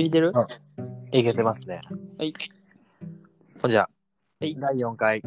[0.00, 0.32] いてる？
[0.34, 0.46] あ
[1.12, 1.80] いけてますね。
[2.18, 2.34] はい。
[3.60, 3.88] ほんじゃ、
[4.40, 5.22] はい第4回、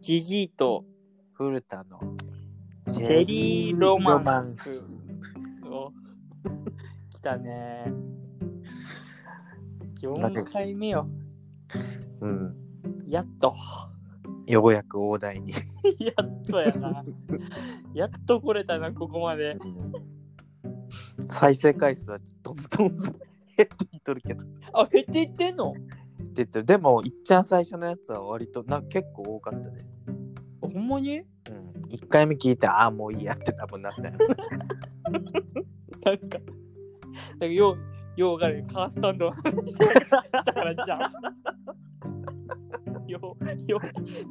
[0.00, 0.84] ジジイと
[1.32, 2.00] 古田の
[2.92, 4.84] チェリーロマンスス。
[5.64, 5.90] お
[7.10, 7.92] 来たね。
[10.02, 11.08] なんか4回目よ。
[12.20, 12.54] うん。
[13.08, 13.54] やっと。
[14.46, 15.52] ようやく大台に。
[15.98, 17.04] やっとやな。
[17.94, 19.56] やっと来れたな、ここまで。
[21.38, 24.44] 再生回数はどんどん減っていっとるけど。
[24.72, 25.74] あ、減っていってんの？
[26.32, 29.84] 出てるでも、いっちゃん最初のやつは割となんか結構多かったで。
[30.60, 31.18] ほんまに？
[31.18, 31.26] うん。
[31.90, 34.12] 1回目聞いて、ああ、もういいやって多分なったよ。
[36.04, 36.38] なんか、
[37.30, 37.78] なんかよう、
[38.20, 39.78] ようわかるカースタンドの話し
[40.32, 41.00] たからじゃん。
[43.06, 43.80] よう、よう、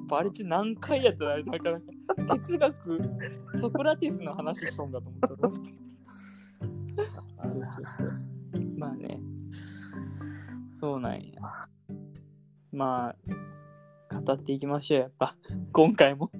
[0.09, 1.79] バレて何回やったらなかな
[2.25, 3.01] か哲学、
[3.61, 5.49] ソクラテスの話しとんかと思った。
[8.77, 9.19] まあね。
[10.79, 11.41] そうなんや。
[12.71, 15.35] まあ、語っていきましょう、やっぱ。
[15.71, 16.31] 今回も。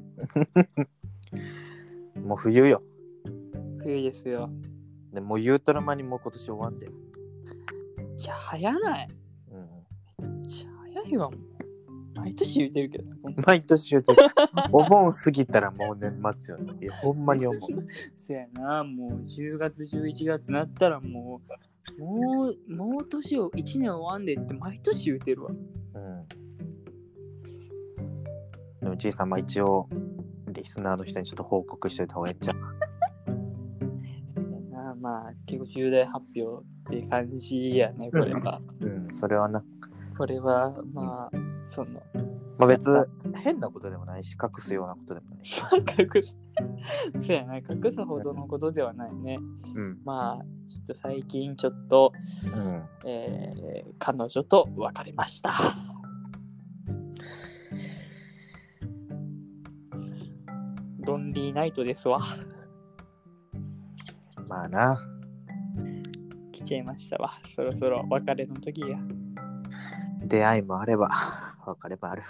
[2.23, 2.84] もう冬よ。
[3.80, 4.50] 冬ですよ。
[5.14, 6.88] でもう言うとる間にもう今年終わんで。
[6.88, 9.08] いや、早ない。
[9.52, 10.42] うん。
[10.42, 11.55] めっちゃ早いわ、もう。
[12.26, 13.06] 毎年言うてるけど
[13.45, 14.18] 毎年言うとる
[14.73, 16.73] お盆過ぎたらもう年末よね。
[16.82, 17.59] いや、ほんまに思う。
[18.16, 21.40] せやな、もう10月、11月なったらも
[22.00, 25.52] う、もう、もう年を1年終わんでって毎年言うてるわ。
[25.52, 26.28] うん。
[28.82, 29.88] でも、じいさん、まあ一応、
[30.52, 32.56] リスナーの人にちょっと報告しといた方がいいんちゃう
[34.34, 36.66] せやな、まあ、結構重大発表
[36.98, 38.62] って感じやね、これは。
[38.80, 39.64] うん、それはな。
[40.17, 42.02] これは、まあ、その、
[42.58, 45.61] まあ別、変なことでもないし、隠すようなことでもないし。
[45.99, 46.39] 隠す、
[47.19, 49.39] せやな、隠すほどのことではないね。
[49.75, 49.99] うん。
[50.05, 52.14] まあ、ちょっと最近ちょっと、
[52.55, 53.09] うん。
[53.09, 55.54] えー彼女と別れました。
[60.99, 62.20] ロンリーナイトですわ。
[64.48, 64.99] まあな。
[66.52, 67.39] 来ちゃいましたわ。
[67.55, 68.98] そろそろ別れの時が。
[70.23, 71.09] 出会いもあれば、
[71.71, 72.23] 別れもある。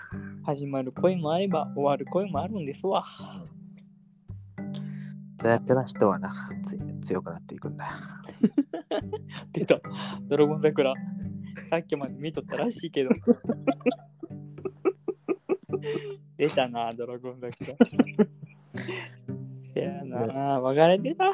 [0.44, 3.04] 始まる恋もあれば終わる恋もあるんですわ。
[5.42, 7.92] そうやってな、人はな、つ強くなっていくんだよ。
[9.52, 9.80] 出た。
[10.22, 10.94] ドラゴン桜。
[11.70, 13.12] さっきまで見とったらしいけど。
[16.38, 17.78] 出たな、ドラゴン桜。
[19.54, 21.26] せやな、別れてた。
[21.26, 21.34] も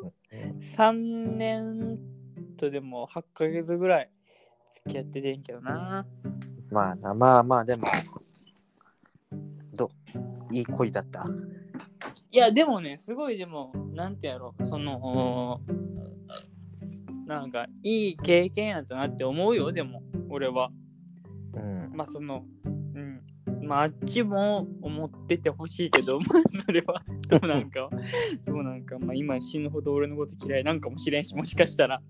[0.00, 0.12] う
[0.60, 1.98] 3年
[2.56, 4.10] とでも8ヶ月ぐらい
[4.72, 6.06] 付き合っててんけどな。
[6.72, 7.86] まあな、まあまあ、でも、
[9.74, 9.90] ど
[10.50, 11.26] ういい恋だった？
[12.30, 15.60] いや、でもね、すごいでも、なんてやろ、その、
[17.26, 20.70] なんか、いい経験やったなって思うよ、でも、俺は。
[21.54, 21.92] うん。
[21.94, 23.22] まあ、その、うん。
[23.62, 27.90] まあ、あっちも思っててほしいけど、まあ、それは、どうなんか、
[28.46, 32.00] どうなんか、まあ、今死ぬほど俺のこと嫌いなんかもしれんし、もしかしたら。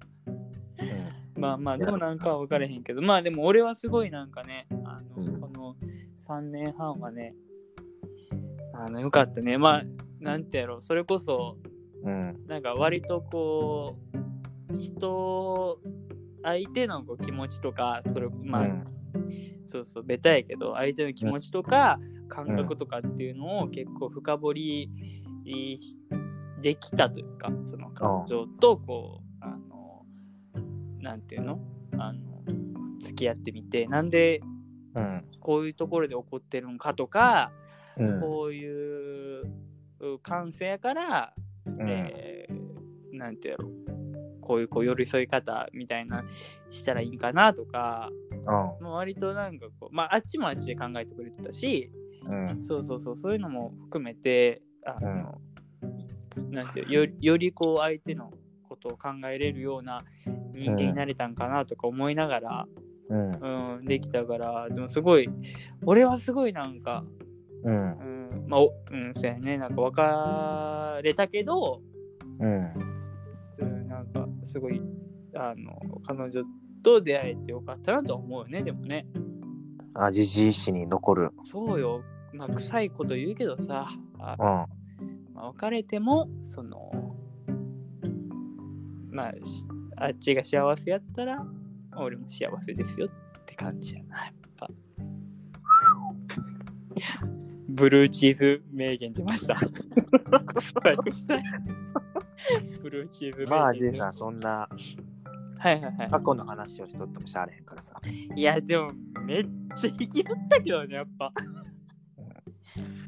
[1.42, 5.76] まあまあ、どうなんかは分からへんけど、まあでも俺はすごいなんかね、あの、うんこの
[6.16, 7.34] 3年半はね、
[8.72, 9.58] あの、よかったね。
[9.58, 9.82] まあ、
[10.20, 11.58] なんてやろう、それこそ、
[12.04, 12.46] うん。
[12.46, 13.96] なんか割とこ
[14.72, 15.80] う、人、
[16.44, 18.84] 相手のこう気持ちとか、それ、まあ、うん
[19.66, 21.98] そうそう、ベタやけど、相手の気持ちとか、
[22.28, 24.90] 感覚とかっていうのを結構深掘り
[25.76, 25.98] し
[26.60, 29.31] できたというか、その感情と、こう、
[31.02, 31.60] なんていうの？
[31.98, 32.42] あの、
[33.00, 34.40] 付き合ってみて、なんで
[34.94, 35.24] うん。
[35.40, 37.52] こういうところで起こってるのかとか、
[37.98, 38.20] うん。
[38.20, 39.44] こういう
[40.22, 41.34] 感性やから、
[41.66, 42.62] うんえー
[43.12, 46.24] なんてやろうこういうこう寄り添い方みたいな
[46.70, 48.08] したらいいんかなとか、
[48.46, 51.92] まあ、割となんかこうまああっちもあっちで考えてくれてたし
[52.26, 52.64] うん。
[52.64, 55.40] そうそうそうそういうのも含めてあの、
[56.50, 58.32] なんていうよりよりこう相手の
[58.82, 60.02] ことを考えれるような
[60.52, 62.66] 人間になれたんかなとか思いながら、
[63.08, 63.76] うん。
[63.76, 65.28] うんできたからでもすごい
[65.84, 67.04] 俺はすごいなんか
[67.64, 67.74] うん。
[67.74, 71.80] うん、まあ、おうん、そうやね、なんか別れたけど、
[72.40, 72.72] うん。
[73.58, 74.82] うん、なんかすごい、
[75.34, 76.42] あの、彼女
[76.82, 79.06] と出会えてよかったなと思うよね、でもね。
[79.94, 81.30] あ、じじい史に残る。
[81.44, 82.02] そうよ、
[82.32, 83.86] まあ、臭いこと言うけどさ、
[84.18, 85.34] あうん。
[85.34, 87.11] まあ、別れても、その、
[89.12, 89.64] まあ、し
[89.96, 91.46] あっちが幸せやったら、
[91.96, 93.10] 俺も幸せですよっ
[93.44, 94.68] て感じやな、やっぱ。
[97.68, 99.60] ブルーチーズ名言出ました。
[102.82, 104.68] ブルーチーズ名言まあ、じいさん、そんな
[105.62, 106.10] はいはいはい。
[106.10, 107.94] 過去の話をしとってもしゃあれへんからさ。
[108.34, 108.90] いや、でも、
[109.24, 109.46] めっ
[109.80, 111.32] ちゃ引きずったけどね、やっぱ。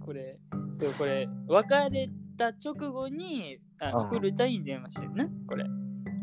[0.00, 0.38] これ、
[0.78, 2.08] そうこれ、別れ
[2.38, 5.64] た直後に、あのうん古田に電話してんな、これ。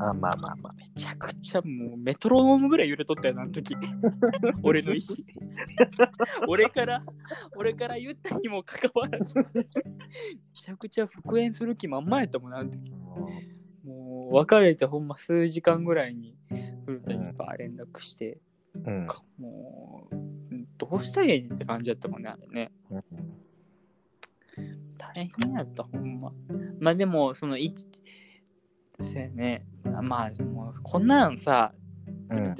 [0.09, 0.73] あまあまあまあ。
[0.73, 3.75] めちゃくちゃもうメトロノームぐらい揺れとったよな、あの時。
[4.63, 5.17] 俺の意思。
[6.47, 7.03] 俺から、
[7.55, 9.35] 俺から言ったにもかかわらず。
[9.35, 9.43] め
[10.53, 12.91] ちゃくちゃ復縁する気満々やったもんな、あの時。
[13.83, 16.35] もう別れてほんま数時間ぐらいに
[16.85, 18.39] 古田にバー連絡して、
[18.75, 19.07] うん。
[19.07, 22.71] かもう、うんどうしたらええねんって感じだったもんね、あれね。
[22.89, 23.03] うん
[24.97, 26.31] 大変やった、ほんま。
[26.79, 27.57] まあでも、その、
[29.01, 29.65] いそうやね。
[29.83, 31.73] まあ、もう、こんなんさ、
[32.29, 32.55] うん。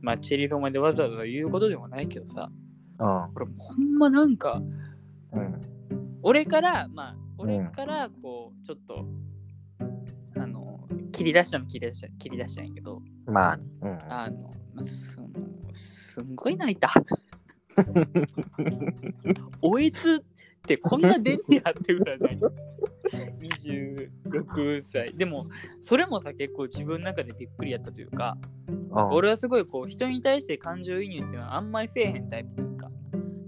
[0.00, 2.50] まあ、チェリロマでわざわざ言うことでもないけどさ、
[2.98, 3.34] うん。
[3.34, 4.62] これほんまなんか、
[5.32, 5.60] うん。
[6.22, 9.06] 俺から、まあ、俺から、こう、ちょっと、
[10.36, 13.98] あの、切り出したの切り出した切り出したんやけど、まあ、うん。
[14.12, 15.28] あの、まあその
[15.72, 16.92] すんごい泣いた。
[19.60, 20.20] おえつっ
[20.62, 22.50] てこんな出んねやってぐらい泣いた。
[23.40, 25.12] 26歳。
[25.16, 25.46] でも、
[25.80, 28.36] それもさ、結構自分の中でびっくりやったというか、
[29.10, 32.90] 俺はすごいこう、人に対して感情移入っていうのはあんまりせえへんタイプというか、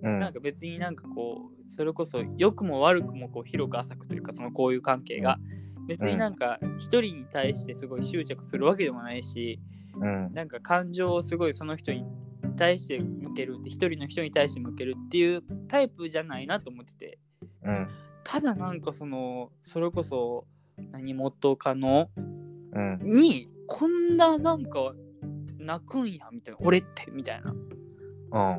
[0.03, 0.21] うん。
[0.21, 5.39] なんか別になんかこう、それこそ良くも悪くもこう広く浅くというか、そのこういう関係が、
[5.87, 9.61] 別になんか一人に対してすごい執着するわけでもないし、
[10.01, 10.33] うん。
[10.33, 12.05] なんか感情をすごいその人に
[12.57, 17.19] 対して向けるって一人の人に対して向けるっていうタイプじゃないなと思ってて
[17.63, 17.89] うん。
[18.29, 20.47] ただなんかそのそれこそ
[20.91, 22.11] 何元カノ
[22.73, 22.99] うん。
[23.03, 24.93] にこんななんか
[25.59, 27.57] 泣くんやみたいな俺ってみたいなう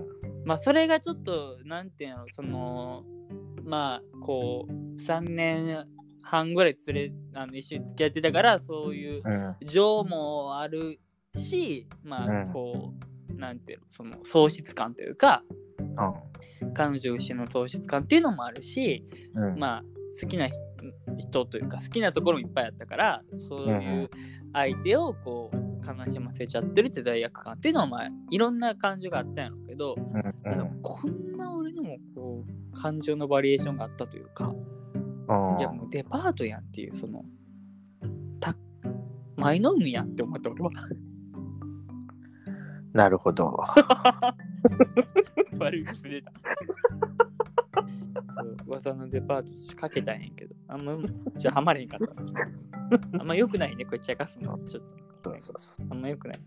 [0.02, 0.06] ん。
[0.46, 3.04] まあそれがちょっとなんていうのその
[3.64, 4.72] まあこう
[5.02, 5.86] 3年
[6.22, 9.68] 半ぐらい連れあの一緒に付き合ってたからそういううん。
[9.68, 11.00] 情もある
[11.36, 12.94] しまあうんこ
[13.30, 15.58] う、なんていうのその喪失感というかうん。
[16.74, 19.06] 彼女失の喪失感っていうのもあるし
[19.36, 19.60] うん。
[19.60, 19.84] まあ
[20.20, 20.58] 好きな人
[21.18, 24.10] 人というか好きなところもいっぱいあったからそういう
[24.54, 25.58] 相手をこう
[25.88, 30.80] 悲しませちゃってるって罪悪感っていうのはまあいろんな感情があったんやろうけど、うなんかん。
[30.82, 35.60] こんな俺にもこう感情のバリエーションがあったというかうん。
[35.60, 37.24] いやもうデパートやんっていうその
[38.40, 38.56] た
[39.36, 40.72] 舞の海やんって思った俺は。
[42.94, 43.56] なるほど。
[45.58, 46.32] 悪い癖出た。
[48.66, 50.98] 噂のデパートかけたんやけど、あんま、
[51.36, 52.14] じゃハマれへんかった。
[53.20, 54.58] あんま良くないね、これ茶化すの。
[54.60, 54.84] ちょっ
[55.22, 55.88] と、そうそうそう。
[55.90, 56.40] あんま良くない。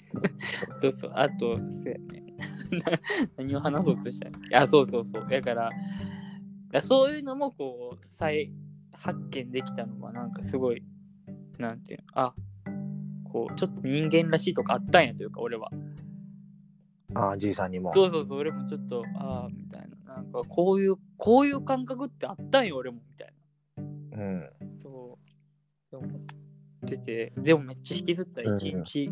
[0.80, 2.24] そうそう、あと、そうやね。
[3.36, 5.26] 何を話そうとしたんやあ、そうそうそう。
[5.28, 5.70] だから、
[6.70, 8.52] だそういうのもこう、再
[8.92, 10.82] 発見できたのは、なんかすごい、
[11.58, 12.34] なんていうの、あ、
[13.24, 15.70] こう、ちょっと人間らしいとかあったんやというか、俺は。
[17.14, 17.92] ああ、じいさんにも。
[17.94, 20.14] そうそうそう、俺もちょっと、ああ、みたいな。
[20.14, 23.34] なんか、こういう、こういう感覚ってあったんよ、俺も、みたい
[23.78, 24.40] うん。
[24.40, 24.48] な。
[24.78, 25.30] そう。
[25.96, 29.10] 思ってて、でもめっちゃ引きずった、うん一日、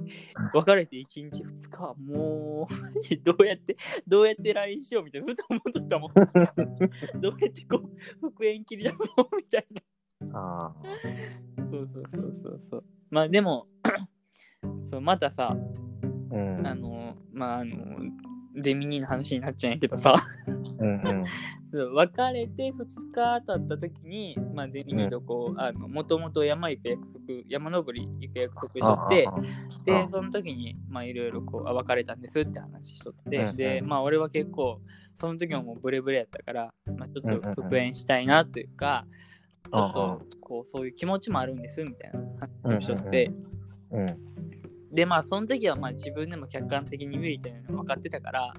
[0.55, 6.13] 別れて一日二日、もう、マジどうやって、どうやって LINE しようみたいな、ずっと思っとったもん。
[7.21, 7.91] どうやってこう、
[8.21, 9.83] 復縁切り出そうみたいな。
[10.39, 10.75] ああ。
[11.71, 12.85] そうそうそうそうそう。
[13.11, 13.67] まあでも、
[14.91, 15.57] そうまたさ、
[16.31, 16.67] うん。
[16.67, 17.77] あの、まああの、
[18.55, 20.15] デミニーの話になっちゃうんやけどさ、
[20.79, 21.25] うん
[21.71, 29.29] 別れて2日経った時に、まあ、デミニーとこう、あの、もともと山行く約束、山登り行く約束しとって、
[29.85, 33.57] であ、その時に、まあ、いろいろこう、あ別れたんですって話しとって、うんうん。
[33.57, 34.81] で、まあ、俺は結構、
[35.13, 37.39] その時ももうブレブレやったから、まあ、ちょうんうんうん。
[37.39, 39.05] っと復縁したいなというか、
[39.71, 42.29] ちょっうんと、こう、そういう気持ちもあるんですみたいなうん
[42.63, 43.31] 話をしとって、
[43.91, 44.07] うん。
[44.93, 48.53] で、まあ、その時は、まあ、自分でも客観的に見るみたいなの分かってたから、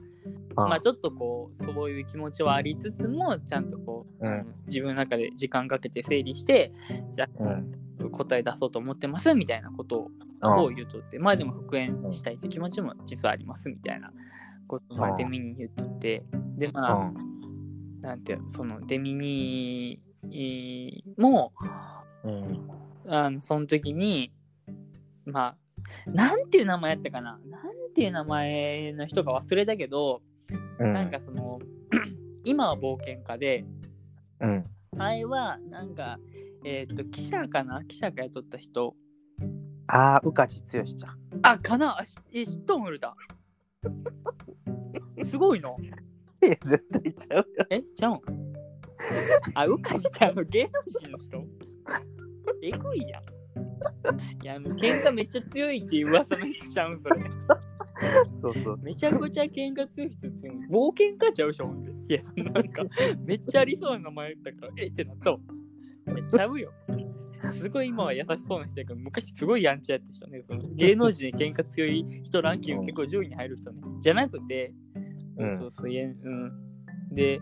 [0.55, 4.55] あまあちょっとこうそういう気持ちはありつつもちゃんとこう、うん。
[4.67, 6.71] 自分の中で時間かけて整理して
[7.11, 7.27] じゃ
[8.11, 10.09] 答え出そうと思ってますみたいなこと
[10.41, 14.11] あを言うとってまあでも復縁したいって気持ちも実はありますみたいな
[14.67, 16.23] ことをデミに言っとって
[16.57, 17.13] でまあ。
[18.01, 19.99] なんていうのそのデミに
[21.17, 21.53] も
[22.23, 22.69] うん。
[23.07, 24.31] あのその時に
[25.25, 25.55] まあ
[26.07, 27.39] なんていう名前やったかな？
[27.49, 30.21] なんていう名前の人か忘れたけど、
[30.79, 30.93] うん。
[30.93, 31.59] なんかその
[32.45, 33.65] 今は冒険家で
[34.39, 34.65] うん。
[34.97, 36.19] 前はなんか
[36.63, 37.83] えっ、と記者かな？
[37.85, 38.95] 記者が雇った人。
[39.87, 41.17] ああ、宇梶剛ちゃん。
[41.41, 41.97] あかな？
[42.33, 43.15] え知っとん古田。
[45.25, 45.77] すごいの？
[46.41, 47.45] いや、絶対ちゃうよ。
[47.69, 48.21] えちゃうん？
[49.55, 51.45] あうかしってあの芸能人の人？
[52.61, 53.23] えぐいやん
[54.43, 57.21] いや、もう喧嘩めっちゃ強いっていう噂の人ちゃうん、それ。
[58.29, 58.77] そうそう。
[58.83, 60.55] めちゃくちゃ喧嘩強い人強い。
[60.69, 62.15] 冒険家ちゃうしょ、ほんで。
[62.15, 62.21] いや、
[62.53, 62.83] なんか、
[63.25, 65.39] めっちゃありそうな名前だから、えってなったわ。
[66.05, 66.71] めっちゃうよ。
[67.53, 70.43] すごい今は優しそうな人やけど、昔すごいやんちゃやった人ね。
[70.47, 73.81] その芸能人で喧嘩強い人ランキング結構上位に入る人ね。
[74.01, 74.73] じゃなくて、
[75.37, 76.51] うんそうそういえ、うん。
[77.11, 77.41] で、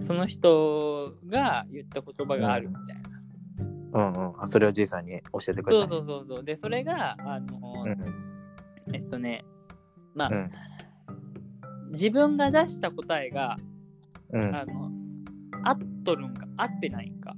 [0.00, 3.05] その人が言った言葉があるみたいな。
[3.96, 4.42] うんうん。
[4.42, 5.86] あそれをじいさんに教えてくれた。
[5.86, 6.44] そうそうそうそう。
[6.44, 8.94] で、それが、あの、うん。
[8.94, 9.44] えっとね、
[10.14, 10.50] まあ、うん。
[11.92, 13.56] 自分が出した答えが、
[14.32, 14.54] うん。
[14.54, 14.90] あの、
[15.64, 17.34] 合っとるんか合ってないんか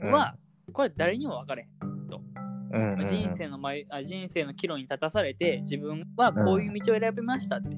[0.00, 0.36] うんは、
[0.72, 1.90] これ誰にも分かれへん。
[2.72, 7.68] うんうんうん人生の前あ人生の岐路に立たされて自分はこういう道を選びましたって。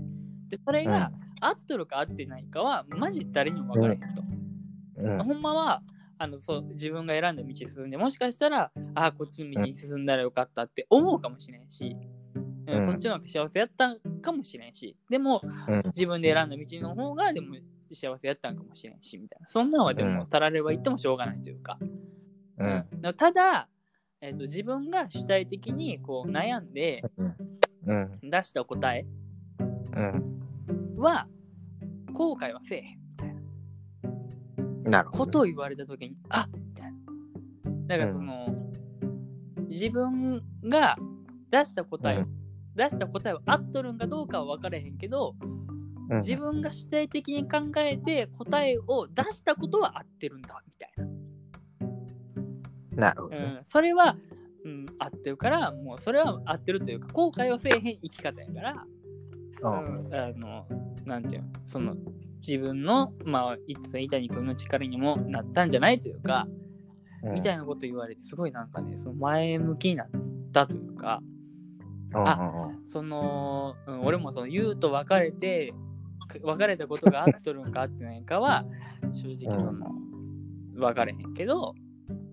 [0.49, 4.23] でそれが合っとるか合ってないかはマジ誰にも分からへんと。
[4.99, 5.83] うんほんまは
[6.23, 11.97] あのそう自分が選んだ道に進んでもしかしたらああこっちの道に進んだらよかったって思うかもしれんし、
[12.37, 12.83] うんうん。
[12.83, 15.83] そっちの方が幸せやったんかもしれんしでもうん。
[15.87, 17.57] 自分で選んだ道の方がでも
[17.93, 19.49] 幸せやったんかもしれんしみたいな。
[19.49, 20.15] そんなんはでうん。
[20.15, 22.87] もたられば言ってもしょうがないというか、うん。
[23.03, 23.15] うん。
[23.15, 23.69] ただ、
[24.21, 27.25] えっと自分が主体的にこう悩んでう
[27.93, 28.21] ん。
[28.23, 29.05] 出した答え
[29.97, 30.97] うん。
[30.99, 31.27] は
[32.13, 33.02] 後悔はせえへん
[34.85, 35.25] ななるほど。
[35.25, 36.99] ことを言われた時にあみたいな。
[37.87, 38.71] だからその、
[39.69, 40.97] 自分が
[41.51, 42.39] 出した答えを、うん。
[42.75, 45.35] 出した答えは合っとるんかどうかは分からへんけど
[46.11, 46.19] うん。
[46.19, 50.93] 自分が主体的に考えて答えを出したことは合ってるんだみたい
[52.97, 53.45] な、なるほどね。
[53.59, 54.17] うん、それは、
[54.65, 58.87] うん、合ってるからもうそれは合ってるというか後悔はせえへん生き方やから、
[59.63, 60.07] うん。
[60.07, 60.67] うん、あの
[61.05, 61.95] なんていうのその
[62.47, 66.47] 自分のまあいつ板に君の力にもなったんじゃないというか、
[67.23, 70.09] みたいなこと言われてすごいなんかねその前向きになっ
[70.53, 71.23] たというか
[72.15, 75.73] あその、うん、俺もその言うと別れて
[76.29, 78.65] く別れたことが合っとるんか合ってないんかは
[79.13, 79.93] 正直その、
[80.75, 81.75] 分かれへんけど、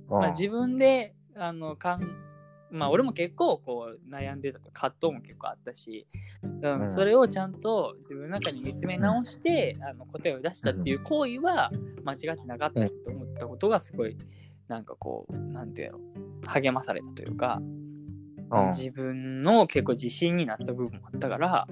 [0.10, 2.29] まあ、自分であのかん
[2.72, 6.08] まあ俺も結構こう悩んでたと葛藤も結構あったし、
[6.44, 11.72] うんうんそれをちゃんと自分の中に見つめ直して、あの答えを出したっていう行為は
[12.04, 14.18] 間違ってなかったと思ったことがすごい
[14.68, 16.00] なんかこうなんていうの
[16.46, 17.80] 励まされたというか、うん
[18.76, 21.68] 自分の結構自信になった部分もあったから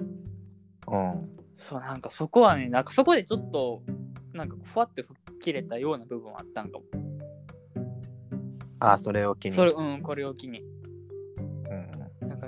[0.86, 3.82] うんそうなんかそこはねなんかそこでちょっと
[4.32, 6.84] なんかふわって吹っ切れたような部分はあったんかも。
[8.80, 9.56] あそれを機に。
[9.56, 10.62] それうんこれを機に。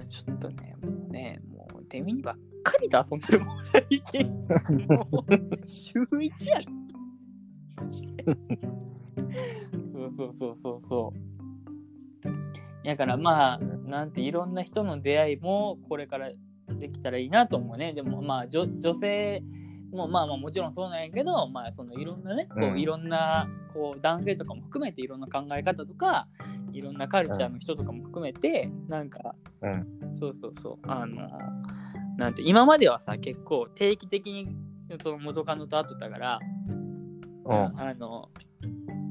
[0.01, 4.27] からちょっとね、もうね、もうデミにばっかりと遊んでるもん、最近。
[4.89, 6.67] もう、週一やで
[7.77, 8.25] マジで。
[9.93, 12.87] そうそうそうそうそう。
[12.87, 16.31] だからまあ、なんていろんな人の出会いもこれから
[16.69, 17.93] できたらいいなと思うね。
[17.93, 19.43] でもまあ女女性
[19.93, 26.27] もまあまあもちろんそうなんやけど、まあそのいろんなね、こういろんなこう男性とかも含めていろんな考え方とか、
[26.73, 29.87] いろんなカルチャーの人とかも含めて、なんかうん。
[30.13, 30.79] そうそうそう。
[30.91, 31.29] あの、
[32.17, 34.49] なんて、今まではさ、結構定期的に
[35.03, 36.41] その元カノと会っとったから、
[37.45, 37.55] うん。
[37.55, 38.31] あの、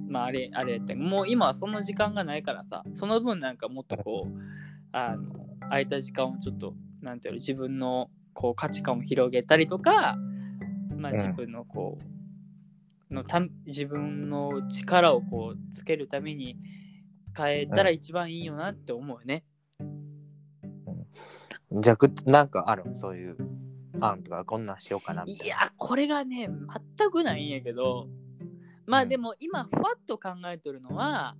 [0.07, 4.39] まああれ、あれやったもう今はその時間がないからさ、その分なんかもっとこう、
[4.91, 10.17] あの、空いた時間をちょっと、なんていうの、自分のこう価値観を広げたりとか、
[10.97, 11.17] まあうん。
[11.17, 11.97] 自分のこ
[13.09, 16.57] う、のた自分の力をこうつけるために
[17.37, 19.43] 変えたら一番いいよなって思うよね。
[21.71, 23.37] じゃあぐなんかあるそういう
[24.01, 25.55] 案とかこんなんしようかなみたいな。
[25.55, 26.49] いや、これがね、
[26.97, 28.07] 全くないんやけど、
[28.85, 29.09] まあうん。
[29.09, 31.35] でも今、ふわっと考えとるのは、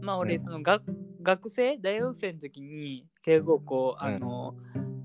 [0.00, 0.42] まあ俺、うん。
[0.42, 0.84] その学
[1.22, 4.14] 学生、大学生の時に、結構こう、うん。
[4.14, 4.54] あの、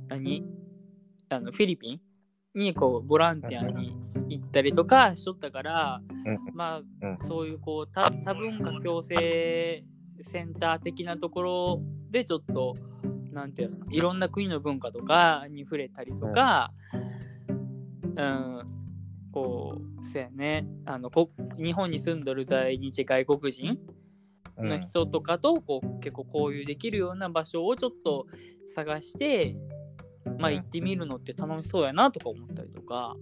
[0.08, 0.44] 何？
[1.30, 2.02] あのフィリピン
[2.58, 3.94] にこうボランティアに
[4.30, 6.40] 行ったりとかしとったから、うん。
[6.54, 7.18] まあ、うん。
[7.20, 9.84] そういうこう多多文化共生
[10.24, 12.74] センター的なところでちょっと
[13.32, 16.72] なんていうのいろんな国の文化とかに触れたりとか、
[18.16, 18.64] うん、
[19.32, 20.68] こうそうやね。
[20.86, 23.78] あのこ日本に住んどる在日外国人
[24.58, 24.70] うん。
[24.70, 28.26] の人とかとこう結構交流できるような場所をちょっと
[28.74, 29.56] 探して、
[30.40, 30.56] まあ、うん。
[30.56, 33.16] 行ってみるのって楽しそうやなとか思ったりとか、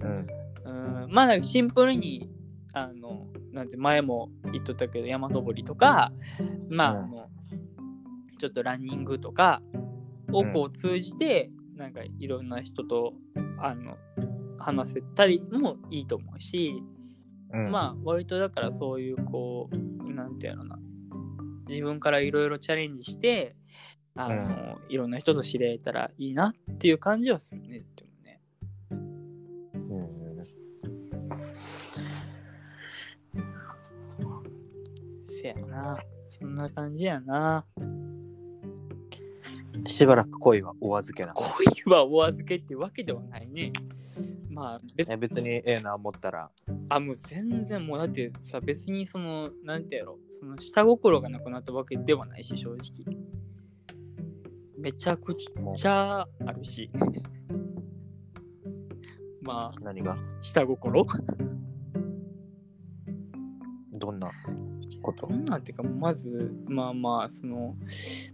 [0.00, 0.26] うん。
[0.64, 2.30] うん、まあなんかシンプルに
[2.72, 6.12] あのなんて前も言っとったけど山登りとか
[6.68, 6.98] まあ,、うん。
[6.98, 7.28] あの
[8.38, 9.60] ちょっとランニングとか
[10.32, 13.12] をこう通じて、なんかいろんな人と
[13.58, 13.98] あの
[14.58, 16.82] 話せたりもいいと思うし、
[17.52, 17.70] うん。
[17.70, 20.78] まあ割とだからそういうこうなんていうのかな
[21.68, 23.54] 自分からいろいろチャレンジして
[24.16, 28.09] あの、いろんな人と知り合えたらいいなっていう感じはするねでも
[35.40, 37.64] せやなそんな感じやな
[39.86, 41.32] しばらく恋はお預けな。
[41.32, 43.72] 恋はお預けってわけではないね
[44.50, 46.50] まあ別え別にええな思ったら。
[46.90, 53.16] あ、もう全然もうだってさ、別にその、なんてやろ、その下心がなくなったわけではないし、正直。
[54.76, 56.90] めちゃくちゃあるし。
[59.40, 60.18] まあ、何が？
[60.42, 61.06] 下心？
[63.92, 64.30] どんな？
[65.02, 67.76] ことどんなんていうか、まず、まあまあ、その、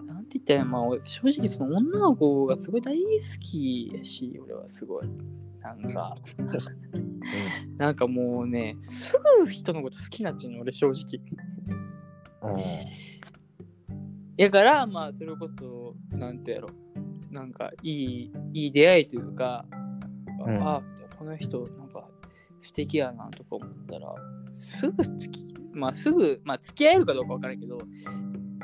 [0.07, 3.03] なんて言ったらまあ、正直その女の子がすごい大好
[3.41, 5.09] きやし、俺はすごい。
[5.61, 6.17] なんか、
[7.77, 11.21] なんかもうね、すぐ人のこと好きになっちゃうの、俺正直。
[12.53, 12.61] うん。
[14.37, 16.69] やから、まあ、それこそ、なんてやろ、
[17.31, 19.67] なんか、いい、いい出会いというか、
[20.47, 20.83] うんあ、
[21.19, 22.09] この人、なんか、
[22.61, 24.15] 素敵やなとか思ったら、
[24.53, 27.79] すぐ付き、まあ、すぐ、まあ、付き合えるかどうかわからんけど、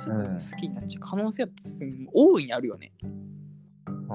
[0.00, 1.50] すぐ好きになっちゃう可能性は
[2.12, 2.92] 大いにあるよね。
[3.86, 4.08] うんうん。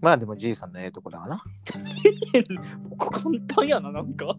[0.00, 1.42] まあでもじいさんのええとこだわな。
[2.98, 4.36] 簡単やな、なんか。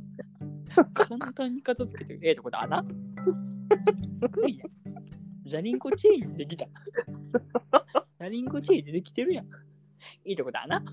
[0.94, 2.84] 簡単に片付けて、ええとこだな。
[5.46, 6.66] ジャリンコチェーンできた。
[6.66, 9.46] ジャリンコチェーンでできてるやん。
[10.26, 10.84] いいとこだな。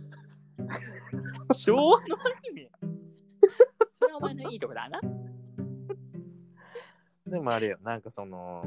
[1.52, 2.70] 昭和のアニメや。
[4.00, 5.00] それはお前のいいとこだな。
[7.26, 8.62] でもあれよ、なんかその、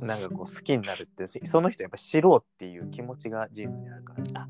[0.00, 4.48] なんかこう好きになるって、その人やっぱ知ろうっていう気持ちがじいさんにあるから。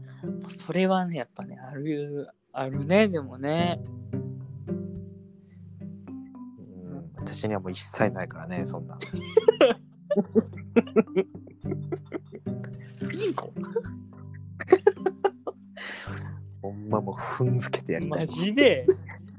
[0.66, 3.80] それはね、やっぱね、ある、あるね、でもね。
[6.58, 8.98] うん、私にはもう一切ないからね、そんな。
[13.10, 13.52] ピンコ
[16.62, 18.26] ほんまもう踏んづけてやりたマい。
[18.26, 18.84] ジで？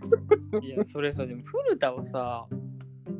[0.62, 2.48] いや、それさ、でも古田はさ、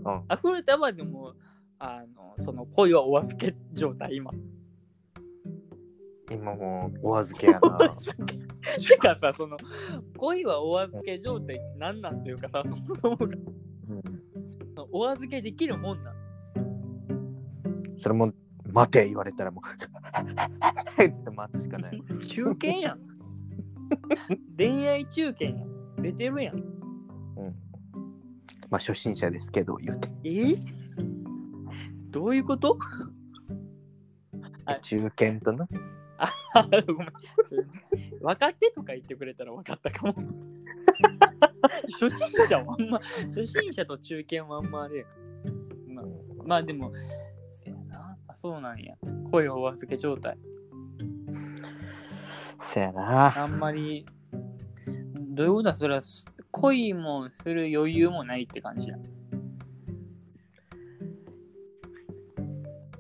[0.06, 1.34] うんあ古田はでも、
[1.78, 4.32] あの、その恋はお預け状態、今。
[6.32, 7.78] 今もうお預けやな。
[8.88, 9.58] てかさ、その、
[10.18, 14.04] 恋はお預け状態って何なんていうかさ、そもそもがうん、
[14.92, 16.16] お預けできるもんなん。
[17.98, 18.32] それも
[18.72, 22.02] 待て言われたらもう つって待つしかない。
[22.28, 23.00] 中堅やん。
[24.58, 25.96] 恋愛中堅やん。
[26.02, 26.79] 出てるやん。
[28.70, 30.10] うん、まあ初心者ですけど言うて。
[30.24, 30.56] え？
[32.12, 32.78] どういうこと？
[34.66, 35.68] あ中堅とな。
[36.18, 36.32] あ
[36.88, 37.10] ごめん。
[38.22, 40.14] 分かってとか言ってくれたら分かったかも。
[41.84, 45.94] 初心者はあんま、初心者と中堅はあんまあれやから。
[45.94, 46.06] まあ、
[46.46, 46.92] まあでも、
[47.52, 48.18] せやな。
[48.28, 48.96] あ、そうなんや。
[49.32, 50.38] 恋をお預け状態。
[52.60, 53.44] せやな。
[53.44, 54.06] あんまり、
[55.16, 56.02] どういうことだそれは、
[56.52, 58.98] 恋もする余裕もないって感じだ。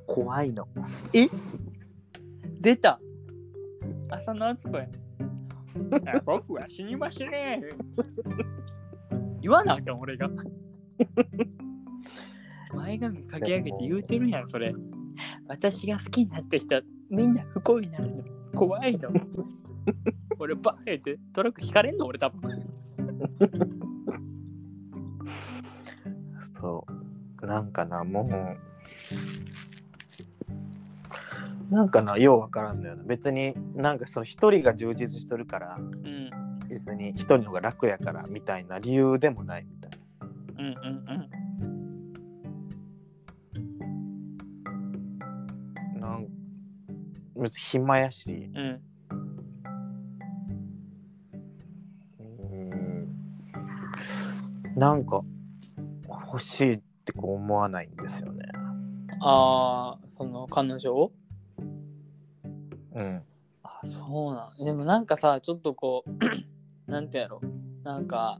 [0.07, 0.67] 怖いの。
[2.59, 2.99] 出た
[4.09, 4.87] 浅野敦子や。
[6.05, 7.61] あ僕は死にましね
[9.41, 10.29] 言わなあかん、俺が。
[12.73, 14.73] 前髪かき上げて言うてるやん、それ。
[15.47, 18.23] 私が好きになった人はみんな不幸になるの。
[18.55, 19.09] 怖いの。
[20.39, 22.51] 俺、バーってトラック引かれんの俺多分。
[26.59, 26.85] そ
[27.41, 27.45] う。
[27.45, 28.27] なんかな、も
[31.71, 31.73] う。
[31.73, 33.03] なんかな、ようわからんのよな。
[33.03, 36.29] 別になんかその一人が充実しとるから、うん。
[36.69, 39.91] 別に一人の方が楽やからみたいな理由でもないみたい
[40.57, 41.05] うんうん
[45.99, 46.07] な。
[46.09, 46.27] なん
[47.35, 48.51] 別に暇やし。
[48.55, 48.81] うん
[54.79, 55.21] なんか
[56.07, 58.45] 欲しいってこう思わないんですよね。
[59.19, 61.11] ああ、その彼女を？
[62.95, 63.21] うん。
[63.61, 64.65] あ、そうなん。
[64.65, 66.09] でもなんかさ、ちょっとこう、
[66.89, 67.41] なんてやろ？
[67.83, 68.39] なんか、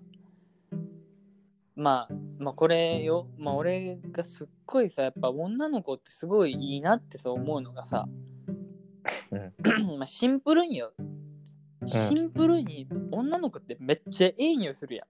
[1.76, 8.08] まあ、まあこれよ、まあ俺がすっごいさ、やっぱ女の子ってすごいいいなってさ思うのがさ、
[10.00, 10.94] まあシンプルによ。
[11.86, 15.08] シンプルに女の子ってめっちゃええ匂いするやん。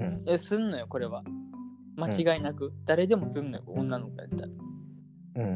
[0.00, 0.22] うん。
[0.26, 1.22] え、すんのよ、これは。
[1.96, 2.72] 間違いなく。
[2.86, 5.44] 誰でもすんのよ、女の子やったら。
[5.44, 5.46] う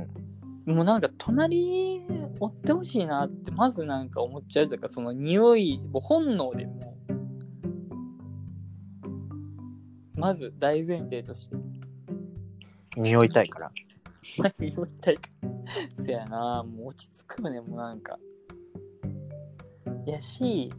[0.67, 0.75] ん。
[0.75, 2.01] もうなんか隣
[2.41, 6.97] 追ってほしいなってまずなんか思っちゃうというかその匂いもう本能でも
[10.17, 11.57] うまず大前提として
[12.97, 13.73] 匂いたいから。
[14.39, 15.29] 何言いたいか。
[15.97, 18.19] せやな、もう落ち着くよね、もうなんか。
[20.07, 20.71] やし、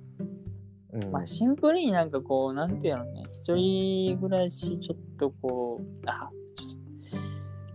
[0.95, 6.29] うんまあシンプルになんかこう、なんていうのね、一人暮らしちょっとこう、あ、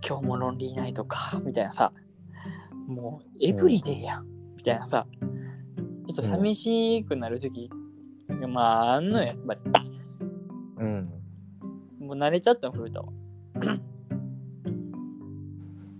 [0.06, 1.92] 今日もロンリーナイトか、みたいなさ、
[2.86, 7.70] もうエブリデイやん、みたいなさ、ちょっと寂しくなるとき、
[8.48, 9.60] まあ、あんのよ、やっぱり。
[10.78, 11.12] うん。
[12.00, 13.08] もう慣れちゃったの、古田は。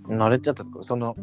[0.09, 1.17] 慣れちゃったその、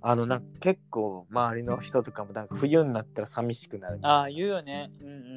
[0.00, 3.98] あの、なんか結構周りの人とかもなんか冬になったら寂しくなる。
[4.02, 4.92] ああ、言うよね。
[5.00, 5.27] うんうん。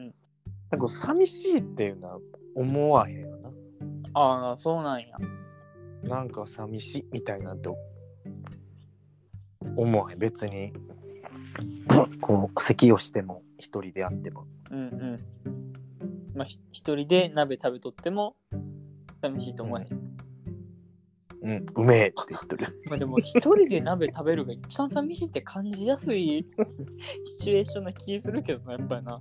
[0.71, 2.19] なんか寂しいっていうのは
[2.55, 3.49] 思わへんよな。
[4.13, 5.17] ああ、そうなんや。
[6.03, 7.77] なんか寂しいみたいなと
[9.75, 10.19] 思わへん。
[10.19, 10.73] 別に、
[12.21, 14.47] こう、咳をしても、一人であっても。
[14.71, 15.17] うんうん。
[16.33, 18.37] まあ、ひ一人で鍋食べとっても
[19.21, 20.11] 寂しいと思えへん。
[21.43, 22.67] うん、うめえって言ってる。
[22.87, 26.47] まあでも一人で鍋食べるが一番寂しいって感じやすい
[27.25, 29.19] シチュエーションな気するけどな、やっぱりな。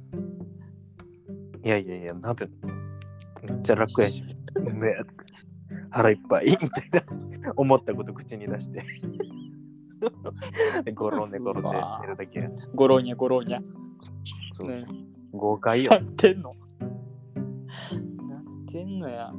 [1.62, 2.49] いやいやいや、鍋、
[3.42, 4.96] めっちゃ楽やし、うめえ。
[5.90, 8.85] 腹いっぱいみたいな、思ったこと口に出して。
[10.85, 12.51] でゴロンでゴロンで寝るだけや。
[12.75, 13.61] ゴローニャゴローニャ。
[14.53, 14.87] そうね、
[15.33, 15.99] 豪快よな。
[15.99, 16.55] ってんの
[18.29, 19.33] なってんのや。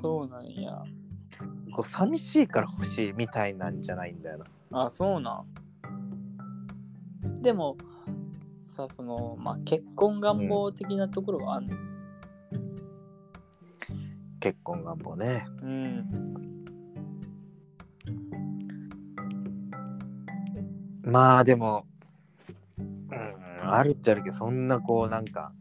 [0.00, 0.82] そうなんや。
[1.74, 4.84] こう寂しいから欲しいみたいなんじゃないんだよな。
[4.84, 5.44] あ、そうな
[7.28, 7.42] ん。
[7.42, 7.76] でも、
[8.64, 11.76] さ、その、まあ、結婚願望的なところはあんの、
[14.40, 15.46] 結婚願望ね。
[15.62, 16.64] うん、
[21.02, 21.86] まあでも、
[22.78, 25.52] うん、あるっちゃあるけど、そんなこうなんか、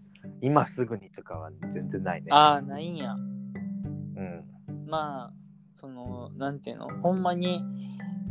[0.41, 2.27] 今すぐにとかは全然ないね。
[2.31, 3.13] ああ、ないんや。
[3.13, 4.43] うん。
[4.87, 5.33] まあ、
[5.73, 7.63] その、なんていうの、ほんまに、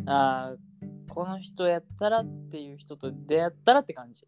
[0.07, 0.73] あー
[1.15, 4.27] この人やったらっていう人と出会ったらって感じ。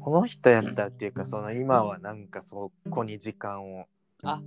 [0.00, 3.86] この人やったらっていうか、その今はなんかそこに時間を
[4.22, 4.40] あ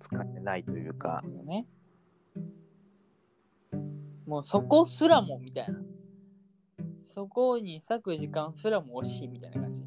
[0.00, 1.66] 使ってないというか、ね。
[4.26, 5.78] もうそこすらもみたいな。
[7.02, 9.84] そこに割く時間すらも惜しいみたいな感じ。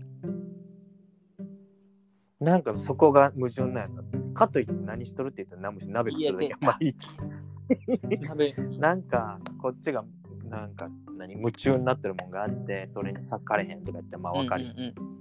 [2.39, 4.03] なんかそこが矛盾なんやな。
[4.34, 8.27] かといって何しとるって言ったら何もし鍋食ってるだけ毎日。
[8.27, 10.03] 鍋、 なんかこっちが
[10.49, 10.89] なんか
[11.27, 15.15] 何夢中になってるもんがあってそれに裂かれへんとか言ってまあ分かる、うんうんうん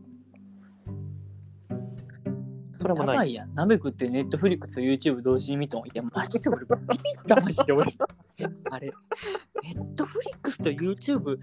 [2.77, 3.55] それもないやばいやん。
[3.55, 5.87] 鍋食ってネットフリックスと YouTube 同時に見とん。
[5.87, 7.87] いや、マジで俺ビビった、マジで俺。
[8.71, 8.93] あれ、
[9.63, 11.39] ネットフリックスと YouTube、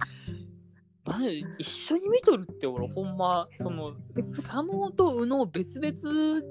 [1.57, 3.91] 一緒に見とるって俺、ほんま、その、
[4.33, 6.41] 左脳と右脳別々、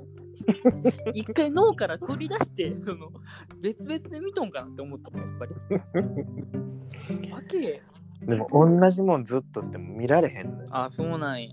[1.14, 3.12] 一回脳から取り出して、その、
[3.60, 5.54] 別々で見とんかなって思ったもん、やっぱり。
[7.30, 7.82] わけ、
[8.22, 11.50] でも同じもんずっとっても見られへんのよ、あ、そうなんや。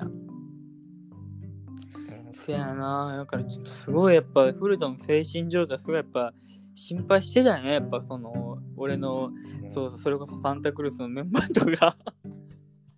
[2.34, 6.34] せやな、だからちょっとすごいやっぱ古田の精神状態すごいやっぱ
[6.76, 9.32] 心配してたよね、やっぱその俺の、
[9.70, 11.98] そうそう、それこそサンタクルースのメンバーとか。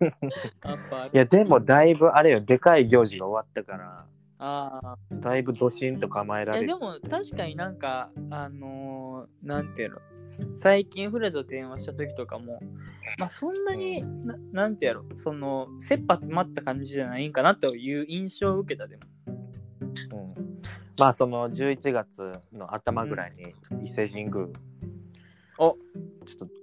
[0.00, 4.06] やっぱいやでもだいぶあれよでかい行事が終わったから
[4.42, 6.66] あだいぶドシンと構えられる。
[6.66, 9.98] やでも確かになんか、あのーなんていうの、
[10.56, 12.58] 最近古田と電話した時とかも、
[13.18, 19.02] まあそんなに、ななんてやろ、その、切羽詰まった感じじゃないんかなという印象を受けたでも。
[19.26, 20.62] うん。
[20.96, 24.46] まあその11月の頭ぐらいに伊勢神宮
[25.58, 25.76] お。
[26.24, 26.54] ちょっと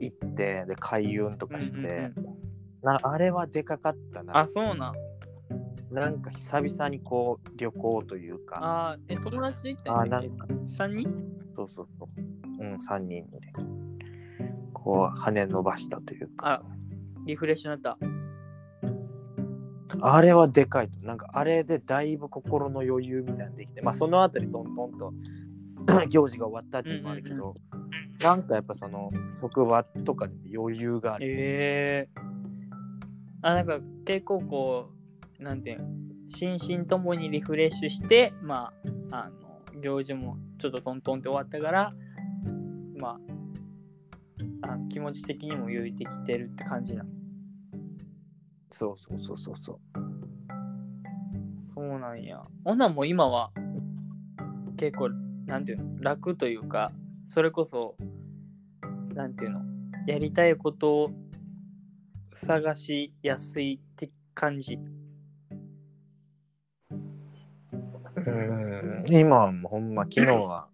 [0.00, 2.14] 行ってで開運とかして、うんうんうん。
[2.82, 4.36] なあれはでかかったな。
[4.36, 4.94] あ、そうなん。
[5.90, 8.58] なんか久々にこう旅行というか。
[8.90, 11.08] あーえ、友達と行ったあなんだっけんか ?3 人？
[11.56, 12.62] そうそうそう。
[12.62, 13.40] うん3人で。
[14.72, 16.52] こう羽伸ばしたというか。
[16.52, 16.62] あ
[17.26, 17.98] リフレッシュになった。
[20.02, 21.00] あれはでかいと。
[21.00, 23.82] なんかあれでだいぶ心の余裕みたいなのできて。
[23.82, 25.12] まあそのあたりトントンと
[26.08, 27.56] 行事が終わったっていうのもあるけど、
[28.22, 32.30] なんかやっぱその職場とかで余裕がある、ええ
[33.42, 34.99] あ、なんか結構こう、
[35.40, 35.88] なんていうの、
[36.28, 38.72] 心身ともにリフレッシュして、ま
[39.10, 41.94] あ、あの、行事もちょっとトントンって終わったから、
[42.98, 43.18] ま
[44.62, 47.10] あ、あの気持ち的にも余裕できてるって感じなの。
[48.70, 49.80] そうそうそうそうそう
[51.74, 52.42] そうなんや。
[52.64, 53.50] ほんなんもう今は
[54.76, 55.10] 結構、
[55.46, 56.90] なんていうの、楽というか、
[57.26, 57.96] それこそ、
[59.14, 59.60] なんていうの、
[60.06, 61.10] やりたいことを
[62.32, 64.78] 探しやすいって感じ。
[68.26, 69.04] うん。
[69.08, 70.68] 今はもうほんま昨日は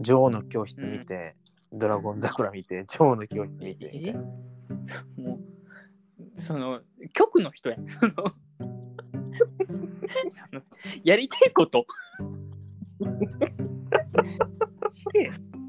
[0.00, 1.36] 女王の教室見て、
[1.72, 4.20] ドラゴン桜見て、女王の教室見てみたいえな。
[4.82, 6.80] そもうその
[7.12, 7.86] 局の人やん。
[7.88, 8.12] その
[10.30, 10.62] その
[11.02, 11.86] やりたいこと。
[14.90, 15.24] してい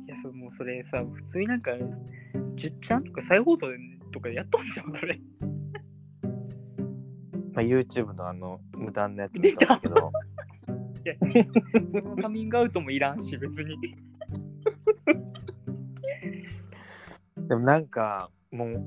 [0.08, 3.68] やそもうそれさ普通になんか10ちゃんとか再放送
[4.12, 5.20] とかでやっとんじゃんそれ
[7.56, 10.12] まあ、YouTube のあの無断なやつ見たんだけど、
[12.22, 13.78] カミングアウトもいらんし別に。
[17.48, 18.86] でもなんかもう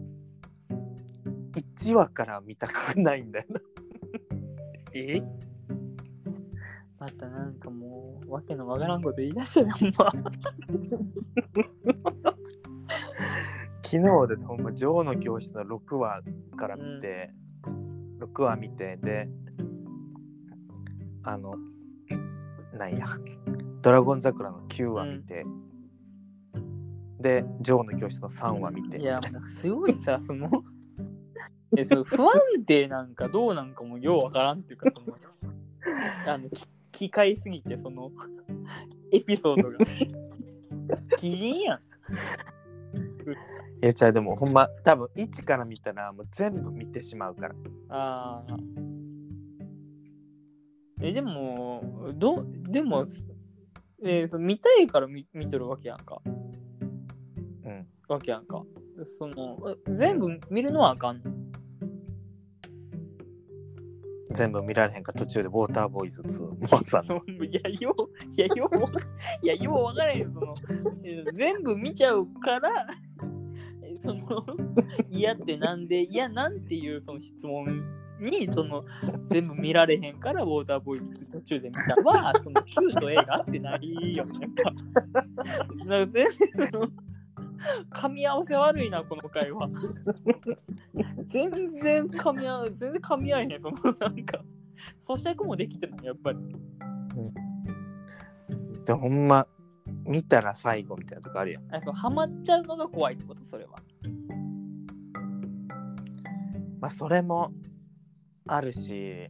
[1.54, 3.60] 1話から見たくないんだよな。
[4.92, 5.22] え？
[6.98, 10.12] またなんかもうわけのわからんこと言い出したよほんま。
[13.82, 14.02] 昨日
[14.36, 16.20] でほんま女王の教室の6話
[16.58, 17.32] から見て、
[18.18, 19.28] 6話見てで
[21.22, 21.56] あの
[22.72, 23.06] なんや
[23.82, 25.46] ドラゴン桜の9話見て、
[27.20, 29.00] で女王の教室の3話見て。
[29.00, 30.50] いやもうすごいさその
[31.76, 32.32] えその不安
[32.66, 35.16] 定なんかどうなんかもようわからんっていうかその
[36.26, 38.10] あのき機械すぎてその
[39.12, 39.78] エピソードが。
[41.18, 41.80] 基人やん
[43.80, 47.54] いやじゃあでもほんま多分1から見たらもう全部見てしまうから。
[47.90, 48.56] ああ
[51.00, 53.04] えでもどうでも
[54.02, 56.20] えー、見たいから見見てるわけやんか。
[56.26, 57.86] うん。
[58.08, 58.62] わけやんか。
[59.04, 61.22] そのえ全部見るのはあかん。
[61.22, 61.38] の
[64.32, 67.02] 全部見られへんから途中でウォーターボーイズ2モアさ。
[67.28, 70.32] いや、よう、いや、よう、いや、よう分からへん。
[70.32, 70.54] その、
[71.02, 73.07] え全部見ちゃうから、え
[74.00, 74.44] その、
[75.10, 77.84] 嫌ってなんで、いや、なんていうその質問
[78.20, 78.84] に、その、
[79.26, 84.38] 全部見られへんから、ウォーターボーイズ途中で見たは、その、Q と A が合ってないよね。
[84.38, 84.72] なんか、
[85.84, 86.28] なんか全然、
[86.72, 86.88] その、
[87.90, 89.68] 噛み合わせ悪いな、この会話。
[91.26, 94.44] 全然噛み合う、全然噛み合えへん、その、なんか、
[95.00, 96.38] 咀嚼もできてない、やっぱり。
[98.88, 99.46] でほんま
[100.06, 103.78] 見たら最後みたいなとこあるやんあそうハマっちゃうのが怖いってことそれは。
[106.80, 107.52] まあそれも
[108.46, 109.28] あるし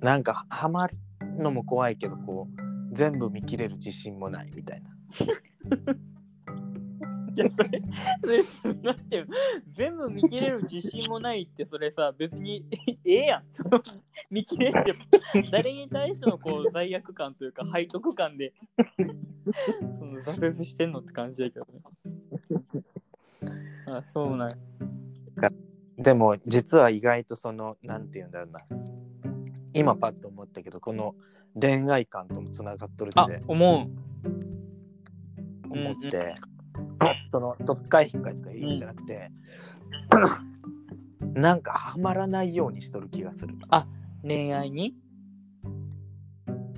[0.00, 0.96] なんかハマる
[1.36, 4.90] のも怖いけどこう全部見切れる自信もないみたいな
[7.38, 7.80] いやそれ
[8.82, 9.24] なんて
[9.68, 12.66] 全部見切れる自信もないってそれさ別に
[13.06, 13.44] ええやん
[14.28, 14.94] 見切れて
[15.52, 18.54] 誰に対してのこう罪悪感というか背徳感で
[19.98, 21.80] その挫折してんのって感じだけどね。
[23.86, 24.56] あそうなんや。
[25.98, 28.60] でも実は意外とそのなんて言うんだろうな。
[29.74, 31.14] 今パッと思ったけどこの
[31.60, 33.88] 恋愛観ともつながっとるあって思う。
[35.70, 36.36] 思って、
[37.30, 39.30] その特会引っかいとかいう意味じゃなくて、
[41.34, 43.54] なんかハマらないようにしとる気がする。
[44.22, 44.94] 恋愛に？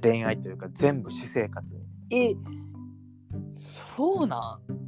[0.03, 1.83] 恋愛というか全部私生活に。
[2.33, 2.35] え
[3.53, 4.80] そうなん？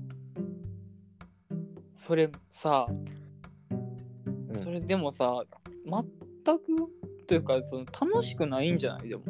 [2.04, 4.62] それさうん。
[4.64, 5.44] それでもさ
[5.84, 6.62] 全く
[7.28, 9.08] というかその楽しくないんじゃない？
[9.08, 9.22] でも。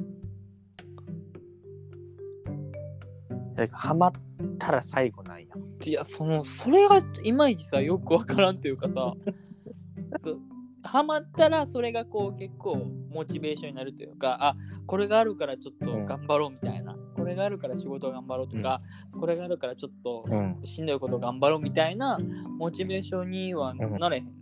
[3.72, 4.12] ハマっ
[4.58, 5.46] たら最後なんや
[5.84, 9.12] いやそのそれがいまいちさよくわからんというかさ
[10.24, 10.38] そう。
[10.82, 12.76] ハマったらそれがこう結構
[13.10, 14.56] モチベーションになるというかあ
[14.86, 18.80] これがあるからちょっと頑張ろうみたいな、これがあるから仕事頑張ろうとか、
[19.18, 22.18] これがあるからちょっとうんしんどいこと頑張ろうみたいな
[22.58, 24.32] モチベーションにはなれへん。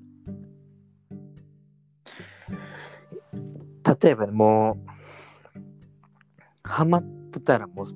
[4.03, 4.91] 例えばもう
[6.63, 7.87] ハマってたらもう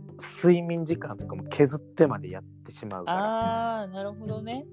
[0.42, 4.66] 睡眠時間とかも削ってまでやってしまうからあーなるほどね。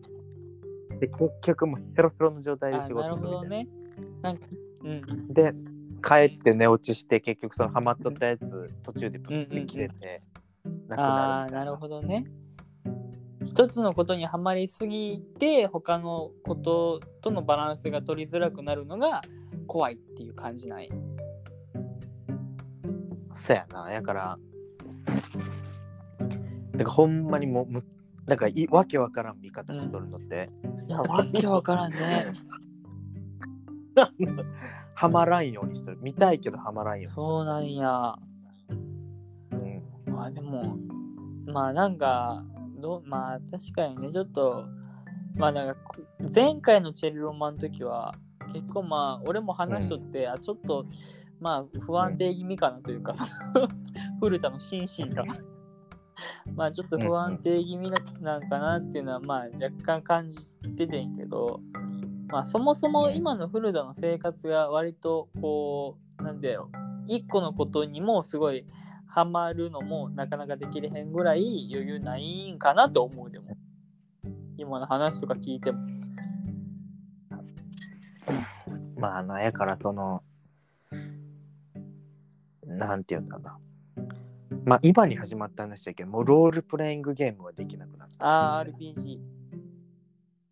[1.00, 3.68] で結局もうヘロヘロの状態であなる仕事するみたいなほどね。
[4.22, 4.46] なんか、
[4.84, 5.34] うん。
[5.34, 5.54] で
[6.02, 10.22] 帰って寝落ちして結局そのハマっとったやつ途中でプツって切れて
[10.88, 12.26] なくあなるみたいあーなるほどね。
[13.46, 19.22] 一つのことにはまりすぎて他のこととのバランスが取りづらくなるのが
[19.66, 20.90] 怖いっていう感じない。
[23.34, 24.38] そやなやから
[26.74, 27.84] だからほんまにもうむ
[28.28, 30.48] なんかいわけわからん見方しとるのって、
[30.88, 32.32] いや、わけわからんね。
[35.02, 35.98] ハマらんようにしてる。
[36.00, 38.14] 見たいけどハマらんよそうなんや。
[38.70, 40.78] うに、うん、まあでも、
[41.48, 42.46] まあなんか、
[42.80, 44.64] どうまあ確かにね、ちょっと、
[45.38, 45.96] まあなんかこ、
[46.32, 48.14] 前回のチェリロマンの時は、
[48.54, 50.86] 結構まあ、俺も話しとって、あ、ちょっと、
[51.40, 53.16] まあ不安定気味かなというか、
[54.22, 55.26] 古田の心身が。
[56.54, 61.60] まあちょっと不安定気味ななんかなっていうのはまあ若干感じててんけど、
[62.32, 68.66] まあそもそも今の古田の生活が割とこう、なんだろう、一個のことにもすごい
[69.08, 73.58] ハマるのもなかなかできれへんぐらい余裕ないんかなと思うでも。
[74.58, 75.80] 今の話とか聞いても。
[78.96, 80.24] まあ、なんやからその、
[82.66, 83.60] なんていうんだろうな。
[84.64, 88.26] まあ、今に始まった話だけど、もうロールプレイングゲームはできなくなった。
[88.26, 89.20] ああ、RPG。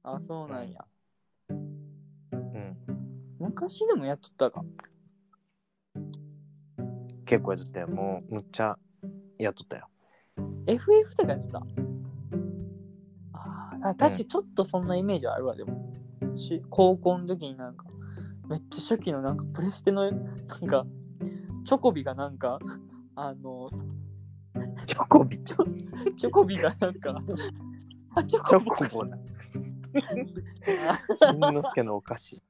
[0.04, 0.84] あそうなんや。
[0.84, 0.99] うん。
[3.62, 4.64] 昔でもやっとったか。
[7.26, 7.90] 結構やっとったよ。
[7.90, 8.80] もう、むっちゃ
[9.38, 9.90] やっとったよ。
[10.66, 11.60] FF とかやってた？
[13.34, 15.92] あーあ確かにちょっとそんなイメージあるわ、でも。
[16.38, 17.86] し高校の時になんか、
[18.48, 20.22] めっちゃ初期のなんかプレステのなん
[20.66, 20.86] か、
[21.66, 22.60] チョコビがなんか、
[23.16, 23.70] あの、
[24.86, 25.54] チョコビ、チ
[26.18, 27.22] チョコビがなんか、
[28.16, 29.18] あ、チョョコビコボな。
[30.88, 32.42] あ しんのすけのお菓子。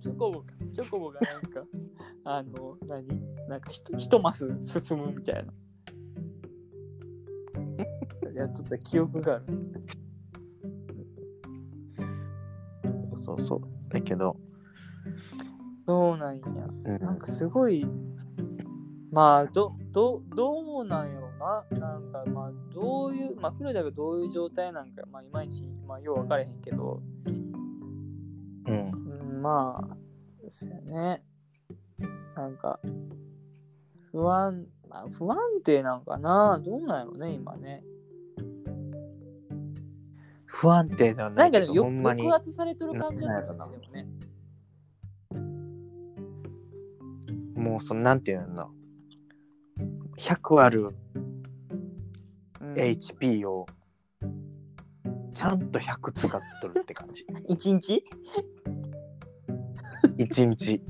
[0.00, 0.46] チョコボか。
[0.72, 1.64] チョコボがなんか、
[2.24, 3.06] あの、何？
[3.48, 5.52] なんかひと一マス進むみたいな。
[8.34, 9.44] やっとった記憶がある。
[13.20, 13.60] そうそう。
[13.88, 14.36] だけど、
[15.86, 16.46] そうなんや。
[16.46, 17.86] うんなんかすごい、
[19.10, 21.64] まあ、ど、ど、どうなんやろな。
[21.78, 27.00] なんか、まあ、どういう、まあ、古田がどういう状態なんか、まあ、いまいち、まあ、よう分かれへんけど、
[29.44, 29.96] まあ、
[30.48, 31.22] そうやね。
[32.34, 32.80] なんか、
[34.10, 36.58] 不安、まあ、不安定なんかな。
[36.64, 37.84] どうなんやろね、今ね。
[40.46, 42.34] 不安定ではなないんかでもよほんまに抑。
[42.34, 44.06] 圧されてる感じはするな、でもね。
[47.54, 48.70] もうそのなんていうの
[50.16, 50.86] 100ある
[52.62, 53.66] うん、HP を
[55.34, 58.02] ちゃんと100使っとるって感じ 一日？
[60.18, 60.80] 1日。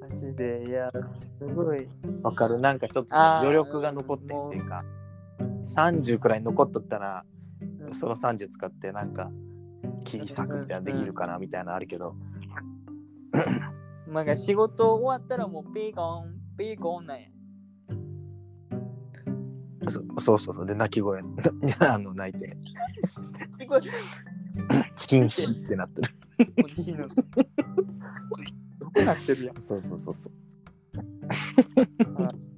[0.00, 1.88] マジで、いや、すごい。
[2.22, 2.58] わかる。
[2.58, 4.84] なんかちょっと余力が残ってっていうか
[5.76, 7.24] 30くらい残っとったら
[7.60, 7.94] うん。
[7.94, 9.30] その30使ってなんか
[10.04, 12.16] 切り裂くみたいなのできるかなみたいなのあるけど。
[14.08, 17.28] なんか仕事終わったらもうピーコン、ピーコンなんや。
[19.86, 20.66] そそうそうそう。
[20.66, 21.22] で泣き声。
[21.80, 22.56] あの泣いて。
[25.06, 27.06] 禁止 ってなってるもう死ぬ。
[28.78, 29.62] どこなってるやん。
[29.62, 30.32] そうそうそうそう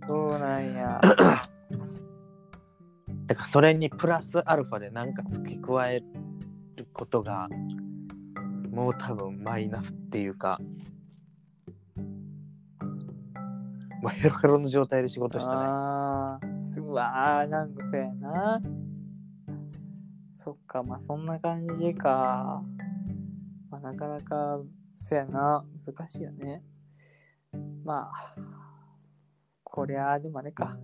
[0.06, 1.00] そうなんや。
[3.26, 6.00] だからそれにプラスアルファで何か付け加え
[6.76, 7.48] ることが
[8.70, 10.60] もう多分マイナスっていうか
[14.02, 18.62] もうヘロヘロの状態で仕事したねああ、すごい、あーなんかそうやな。
[20.38, 22.62] そっか、まあそんな感じか。
[23.80, 24.60] まあなかなか、
[24.96, 26.62] そうやな、難しいよね。
[27.84, 28.34] まあ、
[29.62, 30.78] こりゃあでもあれか。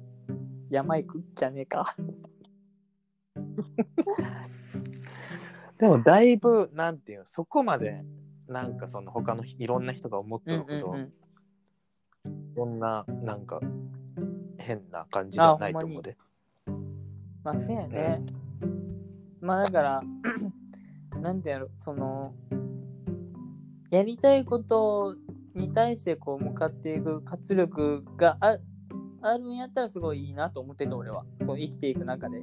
[0.70, 1.84] 山行くんじゃねえか。
[5.78, 8.04] でもだいぶなんていうのそこまで
[8.46, 11.12] なんかその他のいろんな人が思ってるほど、ん。
[12.54, 13.60] そんななんか
[14.58, 16.16] 変な感じではないと思うで
[17.42, 18.20] まあそうやね。
[19.40, 20.02] まあだから、
[21.20, 22.32] なんてやろ、その、
[23.92, 25.16] やりたいこと
[25.54, 28.58] に対してこう向かっていく活力があ
[29.20, 31.24] あるんやったらすごいいいなと思ってて俺は。
[31.44, 32.42] そう生きていく中で。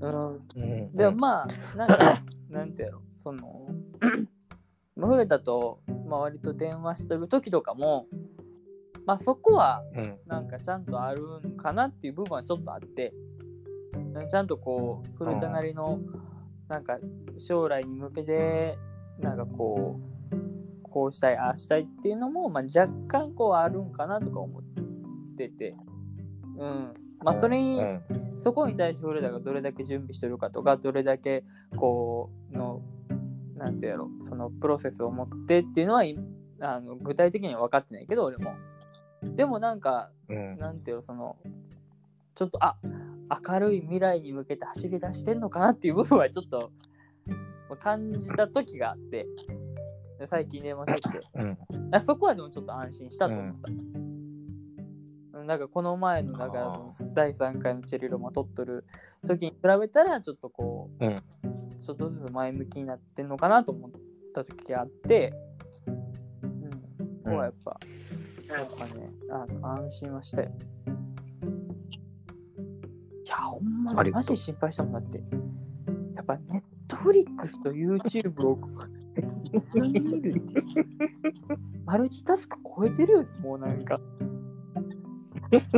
[0.00, 0.34] うん。
[0.34, 3.66] うんでもまあ、なんか、 なんてやろ、その、
[4.94, 8.06] まあ、フレタと、まあ、割と電話してる時とかも、
[9.06, 13.14] まあそこはうんなんかちゃんとあるんかなっていう部分はちょっとあって
[14.28, 16.00] ちゃんとこう古田なりの
[16.68, 16.98] なんか
[17.38, 18.76] 将来に向けて
[19.18, 20.06] なんかこう
[20.82, 24.62] こうしたいああしたいっていうのも、まあ、若干こうあるんかなとか思っ
[25.36, 25.76] てて。
[26.58, 26.94] うん。
[27.22, 28.02] まあそれに、うん。
[28.38, 31.44] そこに対して古田がどれだけ準備してるかとかどれだけ
[31.76, 32.82] こうの
[33.56, 36.18] なんてやろそのプロセスを持ってっていうのはい
[36.60, 38.54] あの具体的には分かってないけど俺も。
[39.22, 40.56] でもなんかうん。
[40.56, 41.36] なんていうのその
[42.34, 42.76] ちょっとあ
[43.46, 46.70] 明るい未来に向けて走り出してんのかなっていう部分はちょっと
[47.68, 49.26] まあ感じた時があって
[50.18, 51.20] で最近電話してきて。
[51.34, 51.58] うん。
[51.92, 53.70] あそこはでもちょっと安心したと思った。
[55.44, 58.84] なんかこの前のなんか第3回のチェリロマ撮っとる
[59.26, 61.22] 時に比べたらちょっとこう、うん。
[61.78, 63.90] ちょっとずつ前向きになってんのかなと思っ
[64.34, 65.34] た時があって
[67.26, 67.78] こはやっぱ、
[68.48, 70.50] やっぱね、あの安心はしたよ。
[73.24, 74.20] いや、ほんまありがとう。
[74.20, 75.18] マジで心配したもんだって。
[76.14, 76.62] やっぱ、ネッ
[76.96, 78.58] トフリックスと YouTube を
[79.52, 80.64] 一緒に見るっていう。
[81.84, 84.00] マルチタスク超えてるよね、もうなんか。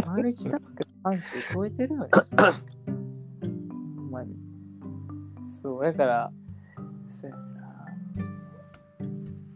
[0.06, 2.10] マルチタスク3種超えてるよね。
[3.96, 4.36] ほんまに。
[5.48, 6.32] そう、だから、
[7.06, 7.42] そうやな。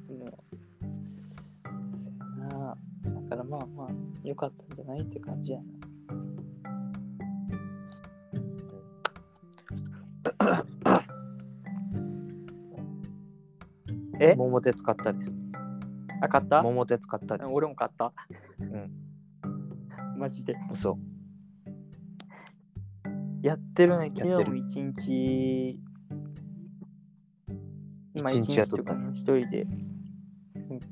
[0.08, 0.30] もう、
[1.96, 2.76] そうやな。
[3.04, 3.88] だからまあまあ、
[4.24, 5.64] 良かったんじゃないって感じやな。
[14.22, 14.34] え？
[14.36, 15.26] 桃鉄買ったで。
[16.20, 16.62] あ、買った？
[16.62, 17.44] 桃鉄買ったで。
[17.44, 18.12] 俺も買った。
[18.60, 20.18] うん。
[20.18, 20.56] マジで。
[20.70, 20.96] 嘘。
[23.42, 25.80] やってるね、昨日も一日、
[28.14, 29.66] 今一一日やっ日とか一人で、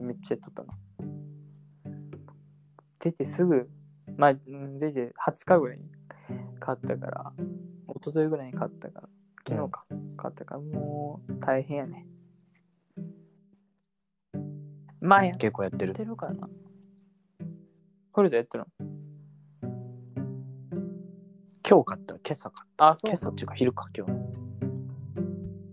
[0.01, 0.75] めっちゃやっとったな。
[2.99, 3.71] 出てすぐ、
[4.17, 5.85] まあ、うん出て20日ぐらいに
[6.59, 7.33] 買ったから、
[7.95, 9.09] 一昨日ぐらいに買ったから、
[9.47, 12.05] 昨日か、買ったから、もう大変やね。
[15.01, 15.95] まあやっ結構やってる。
[15.95, 16.49] てるかな。
[18.13, 18.87] フルでやってるの？
[21.67, 22.15] 今日買った。
[22.17, 23.01] 今朝買っあ、た。
[23.01, 24.13] そう今朝っていうか昼か今日。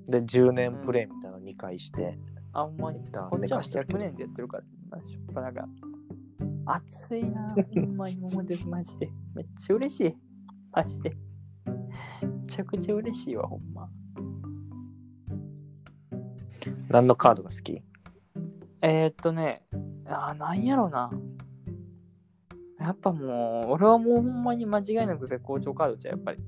[0.10, 2.18] で、10年プレイみたいなの2回して、
[2.54, 3.00] あんまり。
[3.00, 5.68] 一旦こっちは寝かしてるけど100年でやってるから、まあ、しょっぱなが。
[6.68, 9.10] 暑いな、ほんまに桃でマジで。
[9.34, 10.16] めっちゃ嬉しい。
[10.72, 11.18] マジで。
[12.22, 13.90] めちゃくちゃ嬉しいわ、ほんま。
[16.90, 17.84] 何のカードが好き？
[18.82, 19.64] えー、っとね、
[20.06, 21.12] あー、なんやろな。
[22.80, 26.40] やっぱもう、俺はもうほんまに間違いなく絶好調カードじゃう、やっぱり。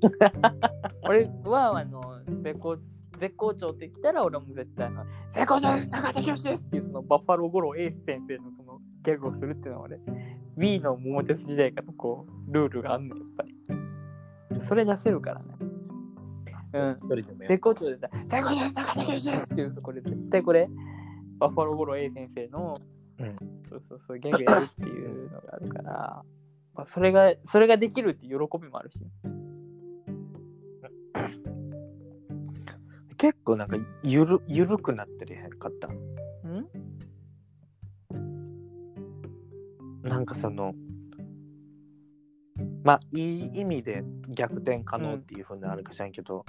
[1.02, 2.76] 俺は、あの、絶好
[3.20, 10.00] 絶好調ってきたら、俺はもう絶対あの、絶好調です中田教師ですっていう、そのバッファローゴローエース先生のそのギャグをするっていうのは俺、
[10.56, 14.62] Wii の桃鉄時代からのこう、ルールがあんのよ、やっぱり。
[14.62, 15.54] それ出せるからね。
[16.72, 16.92] うん。
[16.92, 20.68] 一人でもや絶好調で絶好調です中田教師ですっていう、これ絶対これ、
[21.38, 22.80] バッファローゴロー A 先生の、
[23.18, 23.36] うん
[23.68, 26.22] そうそうそう、ギャグやるっていうのがあるから、
[26.74, 29.04] まあ、それが、それができるって喜びもあるし。
[33.16, 35.88] 結構なんかゆるゆるくなってるへんかった。
[35.88, 35.94] ん？
[40.02, 40.74] なんかその、
[42.82, 46.46] まあいい意味で逆転可能っていうふうにあるかしらんけど、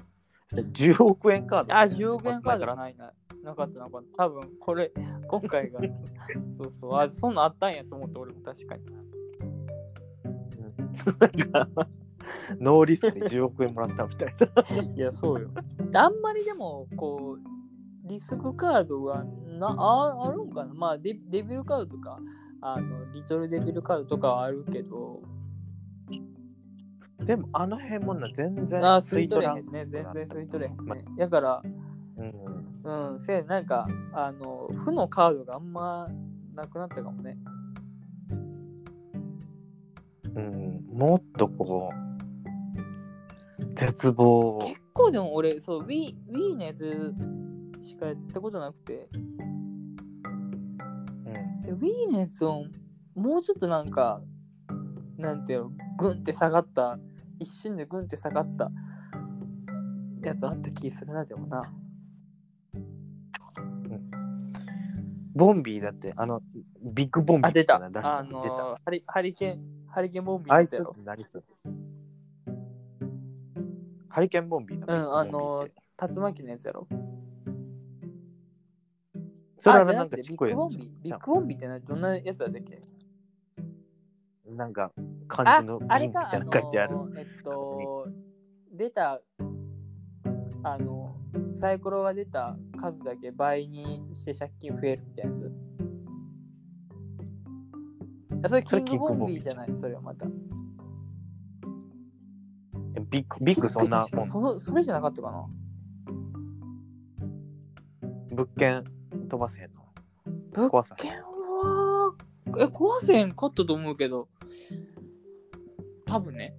[0.55, 3.13] 10億円カードあ、10億円カードないな。
[3.43, 4.25] なかったなかった。
[4.25, 4.91] 多分これ、
[5.27, 5.79] 今回が、
[6.61, 8.83] そうそう、あ、そんなんあったんやと思って、俺も確かに。
[12.59, 14.83] ノーリスクで10億円もらったみたいな。
[14.95, 15.49] いや、そうよ。
[15.95, 22.19] あんまりでも、こう、リスクカードがなああるんかなまあデ、デビルカードとか、
[22.61, 25.21] あの、リトルデビルカードとかはあるけど、
[27.25, 29.85] でもあの辺もな全然あ、吸い取れへんね。
[29.85, 31.05] 全然吸い取れへんね。
[31.17, 31.61] だから、
[32.17, 32.33] うん。
[32.83, 36.07] うん、せやなんか、あの、負のカードがあんま
[36.55, 37.37] なくなったかもね。
[40.33, 41.97] うん、もっとこう
[43.75, 44.59] 絶望を。
[44.59, 47.13] 結構でも俺、そう、Wii, Wii のやつ
[47.81, 49.37] しかやったことなくて、うん。
[51.61, 52.63] で Wii のやつを
[53.15, 54.21] もうちょっとなんか、
[55.17, 56.97] なんていうの、グンって下がった、
[57.41, 58.71] 一瞬でグンって下がった
[60.23, 61.73] やつあった気するな、でもな。
[65.33, 66.41] ボンビーだってあの
[66.83, 67.79] ビッグボンビーあ、出た。
[67.79, 71.43] みいなの出したあの出たハリ、ハリケーン、ハリケーンボンビーあいつ何する
[74.09, 76.87] ハリケーンボンビーのうん、あのビー竜巻のやつやろ。
[79.57, 80.89] それはあじゃななんくてビッグボンビー。
[81.01, 82.81] ビッグボンビーってなどんなやつだったっけ？
[84.55, 84.91] なんか
[85.27, 86.95] 漢あ字のあれみたいな書いてある。
[87.17, 88.07] えっと、
[88.73, 89.21] 出た、
[90.63, 91.15] あの、
[91.53, 95.51] サイコロが出た数だけ倍にして借金増えるみたいなやつ。
[98.43, 100.25] あそれキングボンビーじゃない、それはまた。
[103.09, 105.47] ビッグビッグそんなもんそのそれじゃなかったかな？
[108.33, 108.83] 物件
[109.29, 109.81] 飛ばせへんの
[110.53, 112.15] 物件は、
[112.57, 114.29] え、壊せんかったと思うけど、
[116.05, 116.53] 多分ね。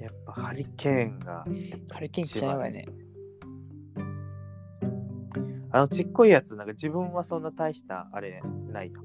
[0.00, 1.44] やっぱハリケーンが
[1.92, 2.86] ハリケーンちゃうわね。
[5.74, 9.00] あのちっこいやつなんか自分はそんな大したあれないよ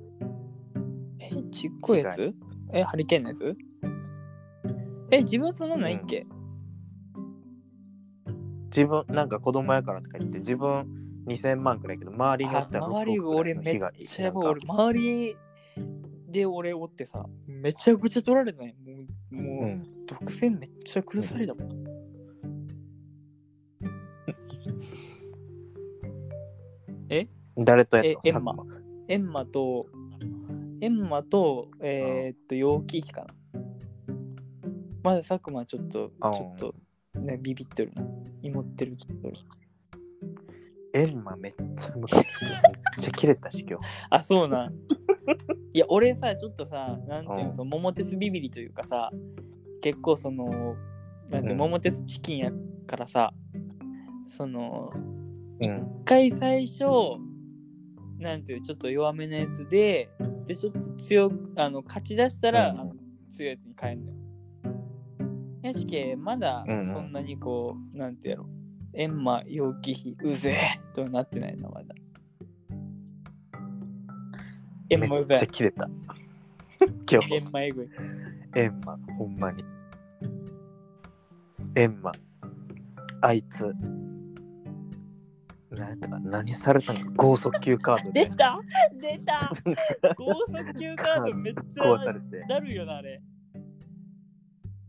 [1.20, 2.34] え、ちっこいやつ？
[2.74, 3.56] え、ハリケーンのやつ？
[5.12, 6.26] え、自分そんなのないっけ、
[8.66, 15.38] 自分なんか子供やからとか言って自分2000万くらいやけど周りにおあったら周り俺めっちゃやばい俺周り
[16.30, 20.06] で俺おってさめちゃくちゃ取られたねもうもう、うん。
[20.06, 21.84] 独占めっちゃ崩されたもん、
[27.64, 28.22] 誰とやったの？
[28.24, 28.56] えエンマ。
[29.10, 29.88] エンマと
[30.80, 33.28] エンマとえーっと陽気比かな。
[35.04, 36.76] まだ佐久間ちょっとちあょっと
[37.20, 38.06] ねビビってるな。
[38.42, 39.32] 芋ってるちょっと
[40.94, 42.46] エンマめっちゃムカつく。
[42.46, 42.54] めっ
[43.02, 43.86] ちゃ切れたし今日。
[44.10, 44.74] あ、そうなん。
[45.74, 47.54] いや、俺さ、ちょっとさ、なんていうの、うん。
[47.54, 49.12] その桃鉄ビビリというかさ、
[49.82, 50.76] 結構その、
[51.30, 51.58] なんていううん。
[51.58, 52.52] 桃鉄チキンや
[52.86, 53.34] からさ、
[54.28, 54.92] その、
[55.60, 55.78] うん。
[56.02, 56.86] 一回最初、
[58.18, 60.10] なんていう、ちょっと弱めのやつで、
[60.48, 62.80] で、ちょっと強く、あの、勝ち出したら、うん。
[62.80, 62.94] あの
[63.30, 64.18] 強いやつに変えんのよ。
[65.62, 66.86] やしけ、まだうんうん。
[66.86, 68.48] そんなにこう、なんてやろ、
[69.00, 71.94] エンマ、陽気比、うぜえとはなってないな、まだ。
[74.90, 75.48] エンマうぜえめっちゃ。
[75.48, 75.88] 切れた。
[77.12, 77.36] 今日。
[77.36, 77.90] エンマエグい。
[78.56, 79.64] エンマほんまに。
[81.76, 82.12] エンマ
[83.22, 83.72] あいつ。
[85.70, 87.00] なんやったか何されたの？
[87.14, 88.26] 剛速球カードで。
[88.26, 88.60] 出た！
[89.00, 89.52] 出た！
[90.16, 93.22] 高速球カードめっちゃ こうされて、だるいよな、あれ。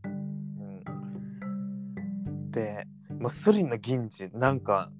[0.04, 0.82] うん、
[2.50, 2.86] で
[3.18, 4.90] もうスリの銀次なんか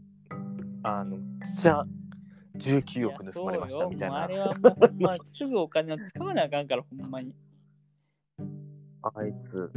[0.82, 1.18] あの
[1.60, 1.84] じゃ
[2.56, 7.32] 19億盗まれましたみたいなやそうよもうあれはもうますぐお金を使わなあかんから、ほんまに。
[9.02, 9.70] あいつ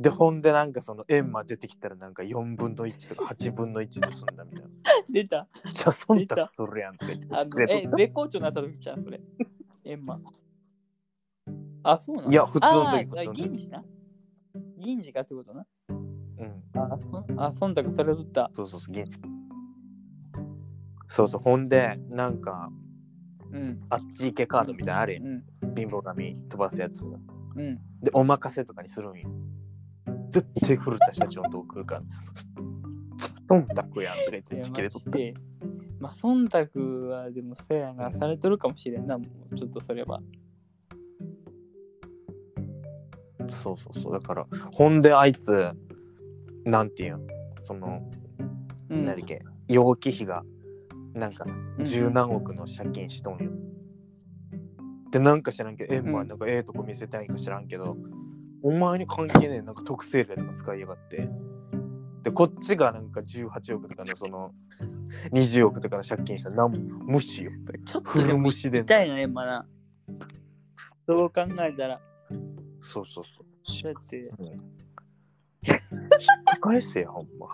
[0.00, 4.68] でほんでなんかそのエンマ出てきたらなんか4分の1とか8分の1盗んだみたいな
[5.08, 5.48] 出た。
[5.72, 9.20] じゃあ忖度するやんってあのえ、絶好調になった時じゃん、それ。
[9.84, 10.18] エンマ。
[11.84, 12.30] あ、そうなの？
[12.32, 12.90] いや普通の
[13.22, 13.84] 時銀次な？
[14.78, 15.64] 銀次かってことな？
[16.38, 16.80] うん。
[16.80, 18.50] あ、そあ忖度されとった。
[18.54, 18.92] そうそうそう。
[18.92, 19.04] 銀
[21.08, 21.42] そうそう。
[21.42, 22.70] ほんでなんか
[23.52, 23.80] うん。
[23.90, 25.26] あっち行けカードみたいなのあるやん。
[25.26, 25.74] うん。
[25.74, 27.18] 貧乏神飛ばすやつも
[27.56, 27.76] うん。
[28.02, 29.28] でお任せとかにするんよ。
[30.30, 32.02] 絶対古田社長のとこ来るから。
[33.46, 35.10] 忖度やんとか言っていやチキレとった。
[35.10, 35.34] マジで。
[36.00, 40.20] まあ、忖度はでもそうやな、されとるかもしれんな、もうちょっとそれは。
[43.52, 44.12] そうそうそう。
[44.12, 45.70] だからほんであいつ
[46.64, 47.26] なんていうん？
[47.62, 48.02] その、
[48.90, 49.04] うん。
[49.04, 49.40] 何だっけ？
[49.68, 50.44] 陽気費が
[51.14, 51.44] なんか
[51.78, 53.50] うん十何億の借金しとんよ、
[55.10, 56.12] でなんか知らんけどえうん。
[56.12, 57.96] まあなんかええとこ見せたいんか知らんけど、
[58.62, 61.28] お前に関係ねえなんか特製例とか使いやがって。
[62.24, 64.50] でこっちがなんか18億とかのその
[65.32, 67.50] 20億とかの借金したらなんも無視よ。
[67.84, 69.66] ちょっとでも無視で痛いな、エンマな。
[71.06, 72.00] そう考えたら、
[72.80, 73.44] そうそうそ
[73.90, 73.92] う。
[73.92, 74.30] だって、
[76.60, 77.48] 返せやほんま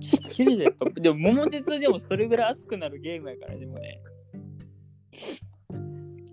[0.00, 0.74] きれいだよ。
[0.94, 4.00] でも、桃鉄でもそれぐらい熱くなるゲームやから、でもね。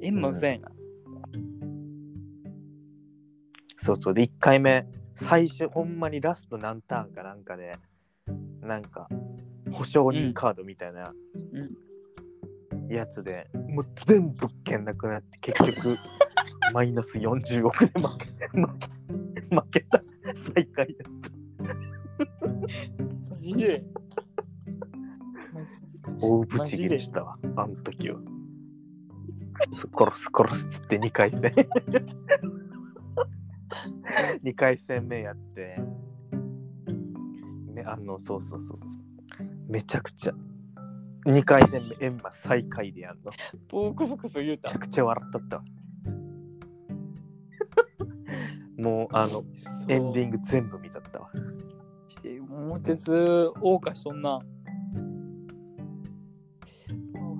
[0.01, 0.70] エンマうざいな。
[3.78, 4.86] そうそうで1回目
[5.16, 7.78] 最初ほんまにラスト何ターンかなんかで
[8.62, 9.10] なんか
[9.72, 11.14] 保証人カードみたいな
[12.89, 15.97] やつで、もう全部券なくなって結局
[16.74, 18.26] マイナス40億で負け
[18.60, 18.88] 負け
[19.56, 20.01] 負けた
[20.36, 21.05] 最下位や
[23.29, 23.84] マジで。
[25.53, 25.71] マジ
[26.21, 28.19] 大ブチギレしたわあの時は。
[29.97, 31.41] 殺す殺すっつって2回戦。
[34.43, 35.79] 2回戦目やって。
[37.73, 38.77] ねあのそうそうそう。
[38.77, 38.89] そう
[39.67, 40.34] めちゃくちゃ
[41.25, 43.31] 2回戦目エンマ最下位でやんの。
[43.69, 44.69] ボークソクソ言うた。
[44.69, 44.79] めちゃ。
[44.79, 45.63] くちゃ笑ったったわ
[48.84, 49.43] もうあの
[49.88, 51.29] エンディング全部見たったわ
[52.09, 54.39] して桃鉄謳歌しとんな。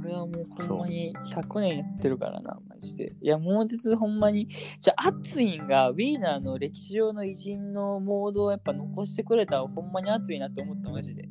[0.04, 3.14] 俺はもうほんまに100年やってるからな、マジで。
[3.22, 4.48] いや、桃鉄ほんまに。
[4.48, 11.30] じゃあ、熱いんが、ウィーナーの歴史上の偉人のモードをやっぱ残してくれたらほんまに熱いなって思った、マジで。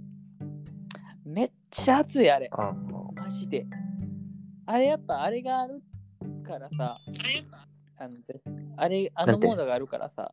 [1.26, 2.48] めっちゃ熱い、あれ。
[2.50, 2.72] あ
[3.14, 3.66] マジで。
[4.64, 5.82] あれやっぱあれがある
[6.42, 7.66] からさ、あ
[8.09, 8.40] のぜ
[8.76, 10.32] あれ、あのモードがあるからさ、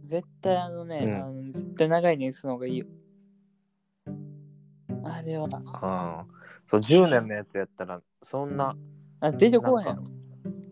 [0.00, 2.86] 絶対あのね、うんあの絶対長い年数の方がいいよ。
[5.04, 5.46] あれは、
[5.82, 6.26] あ
[6.66, 8.76] そう10年のやつやったらそんな
[9.20, 10.04] あ出てこへんやろ。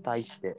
[0.03, 0.59] 大して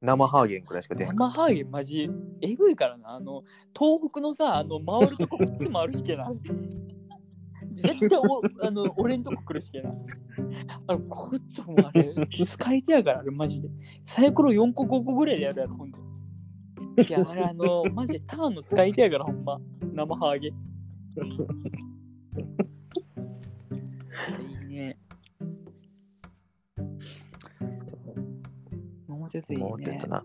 [0.00, 2.10] 生ハーゲンくらいしか出へんか生ハーゲンマジ
[2.40, 3.14] えぐいからな。
[3.14, 3.44] あの、
[3.78, 6.28] 東北のさ、あの、回るとこいつもあるしけな。
[7.74, 9.90] 絶対お あの俺んとこ来るしけな。
[10.86, 12.14] あの、こいつもあれ、
[12.46, 13.68] 使い手やから、あれマジで。
[14.04, 15.98] サイコロ4個5個ぐらいでやるやろ、ほんで。
[17.08, 19.60] いや、あれあの、マジでターンの使い手やから、ほんま。
[19.94, 20.48] 生ハゲ。
[20.48, 20.52] い
[24.64, 24.98] いね。
[29.08, 29.64] 桃鉄いいね。
[29.64, 30.24] 桃鉄な。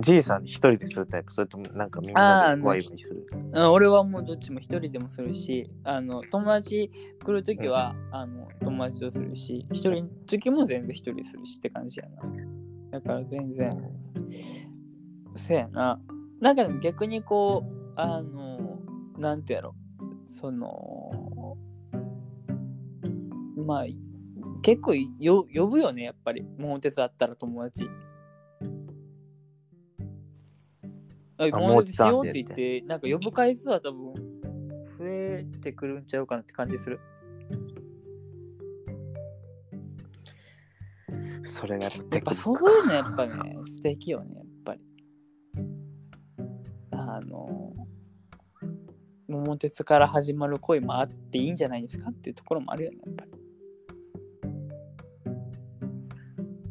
[0.00, 1.32] じいさん一人でするタイプ？
[1.32, 3.26] それともなんかみんなでワイワイする？
[3.52, 6.90] うん俺はもうどっちも一人でもするし、あの友達
[7.24, 12.22] 来るときは、あの友達とするし、一人の時も全然一人するしって感じやな。
[12.92, 13.76] だから全然、
[15.34, 16.00] せやな。
[16.40, 18.78] なんか逆にこう、あの、
[19.18, 19.74] なんてやろ、
[20.24, 21.56] その、
[23.66, 23.86] まあ、
[24.62, 26.46] 結構よ呼ぶよね、やっぱり。
[26.56, 27.88] 桃鉄あったら友達。
[31.38, 34.14] あ桃鉄しようって言って、なんか呼ぶ回数は多分
[34.98, 37.00] 増えてくるんちゃうかなって感じする。
[41.44, 44.80] それがやっぱそうクいうのやっぱね、素敵よね、やっぱり。
[46.90, 47.72] あの、
[49.28, 53.30] 桃鉄から始まる恋もあっていいんじゃないですかっていうところもあるよね、やっぱり。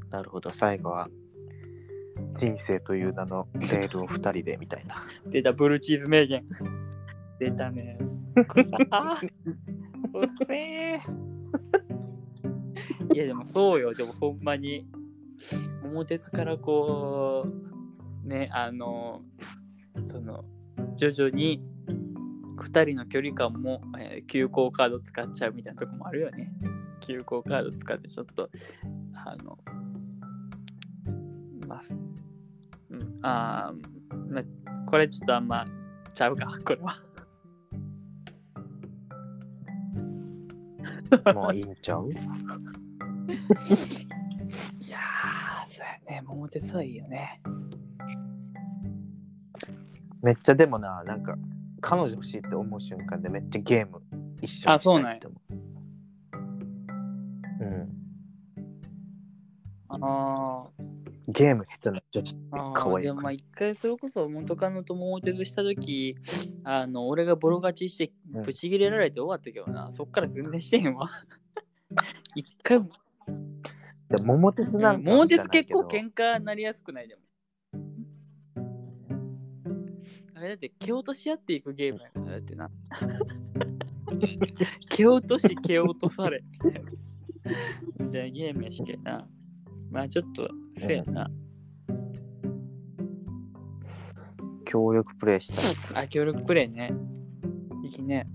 [0.09, 1.09] なるほど最後は
[2.37, 6.45] 人生という名のレールを二人でみたいな出た、ブルーチーズ名言。
[7.39, 7.97] 出たね。
[8.91, 9.19] あ
[10.13, 10.99] うっせー
[13.13, 14.87] いやでもそうよ、でもほんまに、
[15.83, 17.47] 桃鉄からこ
[18.23, 19.23] う、ね、あの、
[20.05, 20.45] その、
[20.95, 21.63] 徐々に
[22.57, 26.53] 2人の距離感も、えー急行カード使っちゃうみたいなとこもあるよね。
[26.99, 28.49] 急行カード使ってちょっと、
[29.15, 29.57] あの、
[31.67, 31.81] まあ、
[32.89, 34.43] うん、あーまあ、
[34.89, 35.65] これちょっとあんま
[36.13, 36.95] ちゃうか、 これは。
[41.33, 42.09] もういいんちゃう？
[42.11, 42.15] い
[44.89, 46.23] やー、そうやね。
[46.25, 47.41] 桃鉄はいいよね。
[50.21, 51.37] めっちゃでもななんか
[51.79, 54.01] 彼女欲しいって思う瞬間でめっちゃゲーム
[54.41, 55.53] 一緒にあそうなんやしたいって思う
[57.63, 57.89] うん
[59.89, 59.97] あ
[61.29, 63.05] ゲーム下手な女子ってあ可愛い。
[63.05, 66.15] でもまあ一回それこそ元カノと桃鉄した時
[66.63, 68.43] あの俺がボロ勝ちしてうん。
[68.43, 71.09] ブチギレられて終わったけどな、そっから全然してへんわ。
[72.33, 72.89] 一回も。
[74.09, 77.21] で桃鉄なんか桃鉄結構喧嘩なりやすくないでも。
[80.33, 82.71] あれだって蹴落とし合っていくゲームやからだってな。
[84.89, 86.41] 蹴落とし蹴落とされ。
[87.99, 89.27] みたいなゲームやしけな
[89.89, 91.29] まあちょっとせやな、
[94.65, 95.75] 協力プレイしたい。
[96.05, 96.93] あ協力プレイね。
[97.83, 98.29] いいね。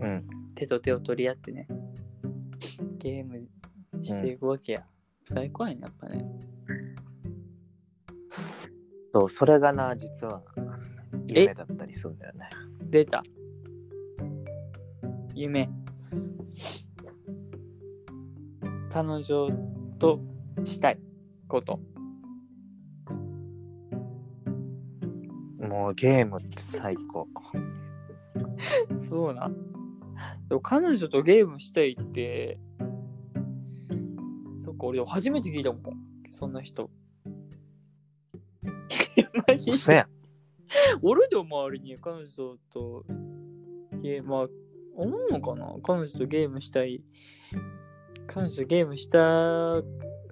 [0.00, 0.26] うん。
[0.54, 1.66] 手と手を取り合ってね。
[2.98, 3.48] ゲーム
[4.02, 4.86] していくわけや、
[5.24, 6.24] 最高やねやっぱね。
[9.12, 10.42] そうそれがな実は
[11.34, 12.48] え夢だったりするんだよね。
[12.90, 13.22] 出た。
[15.34, 15.68] 夢。
[18.90, 19.48] 彼女
[19.98, 20.20] と
[20.64, 20.98] したい
[21.46, 21.80] こと。
[25.60, 27.28] もうゲームって最高。
[28.96, 29.50] そうな。
[30.48, 32.58] でも彼女とゲームしたいって
[34.64, 35.82] そっか俺初めて聞いたもん。
[36.26, 36.90] そんな人。
[39.46, 40.06] マジ嘘やん。
[41.02, 43.04] 俺でも周りに彼女と
[44.02, 44.46] ゲーム、まあ、
[44.96, 45.74] 思うのかな？
[45.82, 47.02] 彼女とゲームしたい。
[48.26, 49.82] 彼女とゲームした、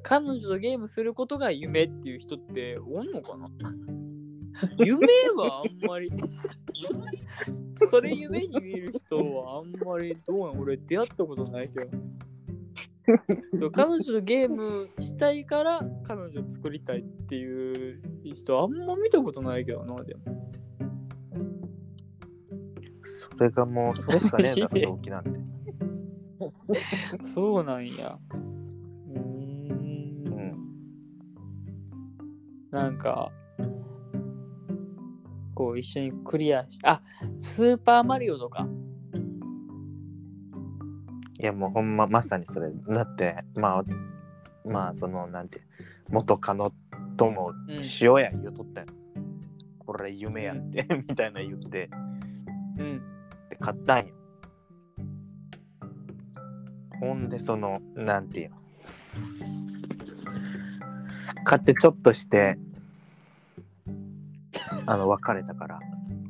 [0.09, 3.49] 彼女とゲームすることが夢っていう人っておんのかな？
[4.79, 5.05] 夢
[5.37, 6.11] はあんまり。
[7.91, 10.61] それ夢に見る人はあんまりどうなん？
[10.61, 11.91] 俺出会ったことないけど。
[13.55, 18.01] そう彼女とゲームしたいから彼女作りたいっていう
[18.35, 20.21] 人あんま見たことないけどなでも
[23.05, 25.31] それがもうそれしかねえだマジでろ動機なんて
[27.23, 28.19] そうなんや
[32.77, 33.33] なんか
[35.55, 37.01] こう一緒にクリアしてあ
[37.39, 38.68] スーパーマリオとか。
[41.41, 42.70] いやもうほんままさにそれ。
[42.70, 43.85] だってまあ
[44.68, 45.62] まあそのなんて
[46.11, 46.70] 元カノ
[47.16, 47.83] ともうん。
[47.83, 48.89] しようや言うとったよ、
[49.79, 51.89] これ夢やってみたいな言って。
[52.79, 53.01] うん。
[53.49, 54.14] で買ったんよ。
[57.01, 58.57] ほんでそのなんていうの。
[61.45, 62.59] 買ってちょっとして
[64.87, 65.81] あの別れたから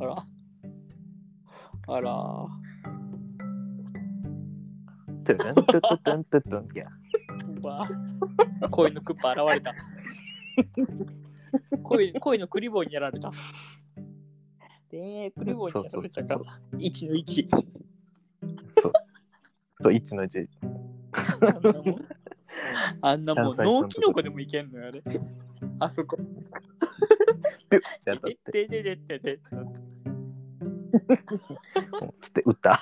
[0.00, 0.24] あら
[1.88, 2.10] あら
[5.24, 6.88] トゥルントゥトゥトゥントゥトゥンいや
[7.62, 7.88] うわ
[8.70, 9.72] 恋のクッパ現れた
[11.82, 13.32] 恋恋のクリボーにやられた
[14.90, 16.60] 恋愛プレボにやられたかそうら。
[16.78, 17.48] 1の1。
[18.80, 18.92] そう。
[19.82, 20.48] そう、1の1。
[21.20, 21.96] あんなもん。
[23.02, 25.02] あんなもん、関西人の脳キノコでもいけんのよ、あれ。
[25.80, 26.16] あそこ。
[28.04, 28.52] やったっえて。
[28.52, 29.38] てででででっ
[32.32, 32.80] て打った？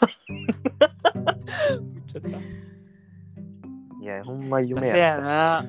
[4.00, 5.28] いや、ほんま夢そややったし。
[5.28, 5.66] な。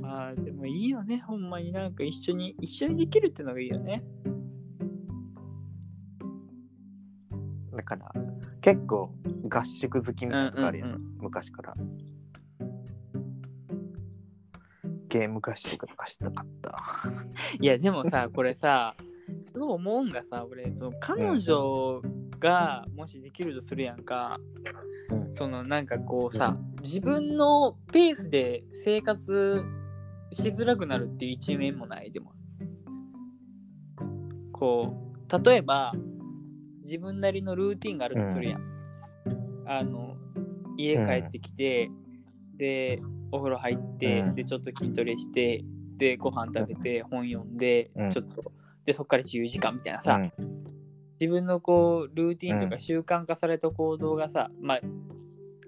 [0.00, 4.02] まあでもいいよね、ほんまになんか一緒に一緒にできるってのがいいよね。
[7.74, 8.12] だから、
[8.60, 9.14] 結構
[9.48, 10.88] 合宿好きみたいなとこあるやん。
[10.88, 11.74] うんうん昔から。
[15.12, 16.74] ゲーム合宿とかしたかった。
[17.60, 18.96] いやでもさ、これさ、
[19.54, 22.00] そう思うんがさ、俺、その彼女
[22.38, 24.38] がもしできるとするやんか、
[25.10, 29.62] うんそのなんかこうさ、自分のペースで生活
[30.32, 32.32] しづらくなるっていう一面もないでも。
[34.52, 35.92] こう、例えば、
[36.82, 38.62] 自分なりのルーティンがあるとするやん。
[39.66, 40.16] あの、
[40.78, 41.90] 家帰ってきて、
[42.56, 43.02] で、
[43.32, 44.34] お風呂入って、うん。
[44.34, 45.64] で、ちょっと筋トレして、
[45.96, 48.10] で、ご飯食べて、本読んで、うん。
[48.10, 48.52] ちょっと、
[48.84, 50.32] で、そっから自由時間みたいなさ、うん。
[51.18, 52.80] 自分のこう、ルーティンとかうん。
[52.80, 54.80] 習慣化された行動がさ、まあ、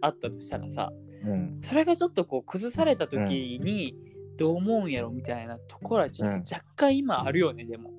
[0.00, 0.92] あったとしたらさ、
[1.24, 1.58] うん。
[1.62, 3.96] それがちょっとこう崩された時に
[4.36, 6.42] どう思うんやろみたいなところはちょっとうん。
[6.42, 7.90] 若干今あるよね、でも。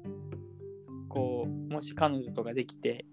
[1.09, 3.05] こうもし彼女とかできて。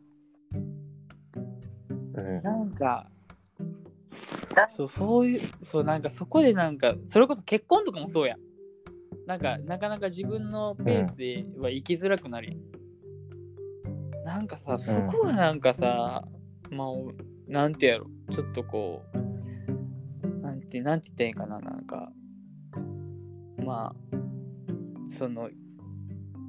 [2.14, 2.42] うん。
[2.42, 3.09] なんか
[4.68, 8.38] そうそういうそうなんかそこでなんかそれこそ結婚とかもそうやん。
[9.26, 14.24] なんかなかなか自分のペースでは生きづらくなるやん。
[14.24, 16.24] なんかさそこがなんかさ、
[16.70, 16.88] まあ
[17.48, 22.10] なんてやろちょっとこうなんてなんて言ったらいいかななんか
[23.58, 24.16] まあ
[25.08, 25.50] その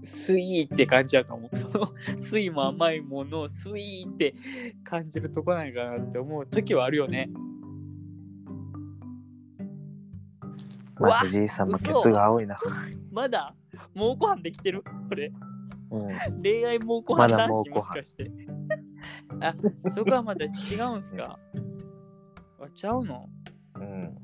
[0.03, 1.55] スイーって感じやと思う。
[1.57, 1.87] その
[2.21, 4.33] スイも甘いものをスイーって
[4.83, 7.29] 感じるとこないかなって思う時はあるよね。
[10.99, 12.59] まあ、藤井さんもケツが青いな。
[13.11, 13.55] まだ
[13.95, 14.83] もうご飯できてる？
[15.09, 15.31] これ。
[15.91, 16.41] うん。
[16.41, 18.31] 恋愛もうごまだ飯男子もしかして。
[19.41, 19.55] あ、
[19.95, 21.39] そこはまた違うんすか？
[22.61, 23.27] あちゃうの？
[23.75, 24.17] うん。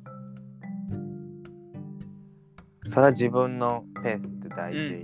[2.85, 4.79] それは自分のペースって大事。
[4.79, 5.03] うん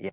[0.00, 0.12] いや。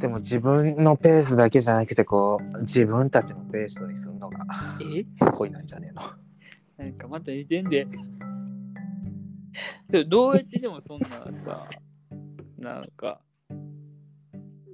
[0.00, 4.44] でも自分のペースだけじゃなくて、こう、自分たちのペースにするのが
[4.80, 5.04] え？
[5.32, 6.02] 恋なんじゃねえの。
[6.86, 7.88] なんかまた似てんで。
[10.08, 11.68] どうやってでもそんなさ、
[12.58, 13.20] なんか、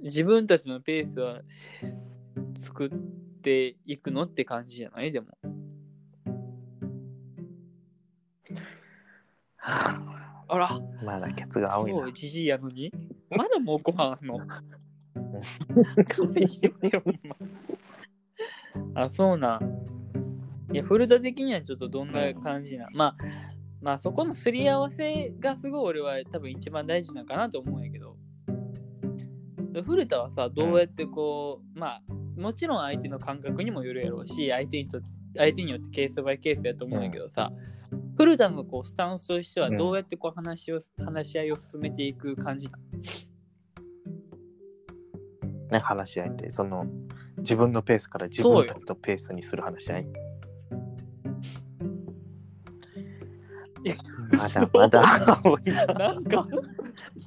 [0.01, 1.41] 自分たちのペースは
[2.59, 2.89] 作っ
[3.41, 5.11] ていくのって感じじゃない？
[5.11, 5.27] でも。
[9.57, 10.69] あら、
[11.03, 12.13] まだケツが青いなそう、。
[12.13, 12.93] じじいやのに。
[13.31, 14.37] まだもうご飯あんの？
[16.09, 17.19] 勘弁してくれよ、ほん
[18.93, 19.03] ま。
[19.03, 19.92] あ、そうなん。
[20.73, 22.87] いや、古田的にはちょっとどんな感じな。
[22.91, 23.15] まあ、
[23.79, 28.17] まあ、そこのすり合わせがすごい俺は多分一番大事なんかなと思うんやけど。
[29.85, 32.01] 古田はさ、どうやってこう、まあ、
[32.39, 34.99] もちろん相手の感覚にもよるやろうし、相手にと
[35.37, 37.51] 相手によってケースバイケースやと思うんやけどさ、
[38.17, 42.83] 古田のこうスタンスとしてはどうやってこう話を、話し合いを進めていく感じなの？
[45.71, 46.85] ね、話し合いって、その、
[47.37, 50.07] 自分のペースから自分たちとペースにする話し合い。
[54.37, 55.41] まだまだな。
[55.93, 56.45] なんか、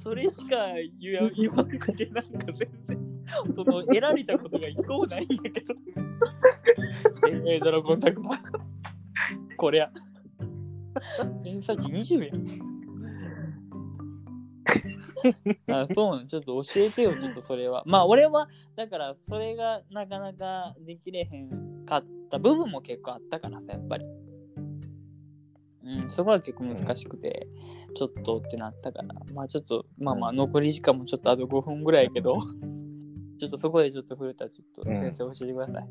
[0.03, 3.21] それしか言わ言わなくて、なんか全然、
[3.55, 5.75] その、得られたことが一個もないんやけど。
[7.21, 8.29] 恋愛ドラゴン桜。
[9.57, 9.91] こりゃ。
[11.43, 12.67] 偏差値20やん。
[15.71, 17.83] あそうなんちょっと教えてよ、ちょっとそれは。
[17.85, 24.05] まあ、俺は、だから、それがなかなかできれへんかった部分も結構あったからさ、やっぱり。
[25.87, 27.47] うん、そこは結構難しくて、
[27.95, 32.37] ちょっとってなったから、まあちょっと、まあまあ残り時間もちょっとあと5分ぐらいやけど、
[33.39, 34.95] ちょっとそこでちょっと古田ちょっとうん。
[34.95, 35.89] 先生教えてください。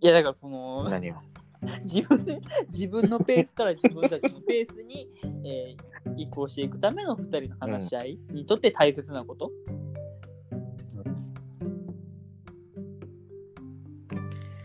[0.00, 1.14] いやだからその何を？
[1.82, 2.24] 自分
[2.70, 5.08] 自分のペースから自分たちのペースに、
[5.44, 9.52] えー移行していくための2人の話し合いにとって大切なこと、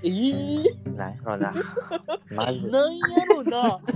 [0.03, 1.53] えー、なんやろな。
[2.35, 3.79] まず、なんやろな。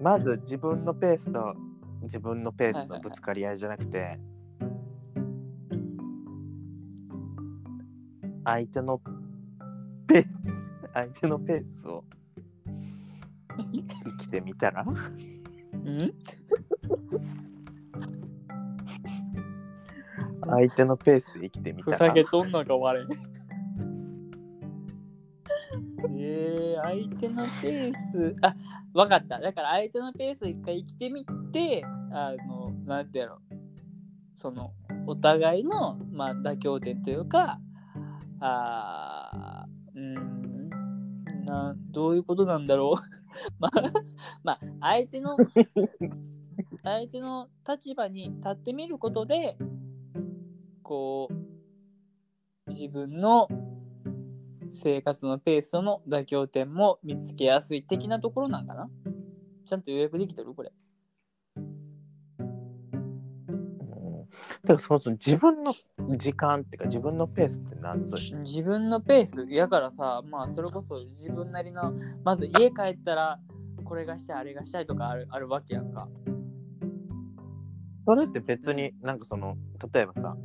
[0.00, 1.54] まず自分のペースと
[2.02, 4.18] 自分のペースのぶつかり合いじゃなくて、
[8.44, 8.98] 相手の
[10.06, 10.28] ペース、
[10.94, 12.04] 相手のペースを
[13.58, 13.82] 生
[14.16, 14.82] きてみたら？
[14.84, 14.90] う
[15.76, 16.14] ん？
[20.52, 23.06] 相手のペースで生きてみたふらざけとんのか我
[26.18, 28.34] えー、相手のペース。
[28.42, 28.54] あ
[28.94, 29.38] わかった。
[29.38, 33.38] だから相手のペースを一回生きてみてあのなんてやろ。
[34.34, 34.72] その
[35.06, 37.60] お互いの、まあ、妥協点というか
[38.40, 40.70] あーうーん
[41.44, 43.00] などういうことなんだろう。
[43.60, 43.70] まあ
[44.42, 45.36] まあ相手の
[46.82, 49.58] 相手の立場に立ってみることで
[50.90, 51.34] こう
[52.68, 53.46] 自分の
[54.72, 58.90] 生活のペースの妥協点も見つけやすい的なところなんかな？
[59.66, 60.52] ちゃんと予約できてる？
[60.52, 60.72] これ。
[61.56, 62.50] うん
[64.64, 65.72] だからそもそも自分の
[66.16, 73.38] 時間っていうか自分のペースって何ぞや自分のペースやからさまあそれこそ自分なりのまず家帰ったら
[73.84, 76.08] これがしたいあれがしたいとかあるあるわけやんか。
[78.04, 79.56] それって別になんかその
[79.94, 80.36] 例えばさ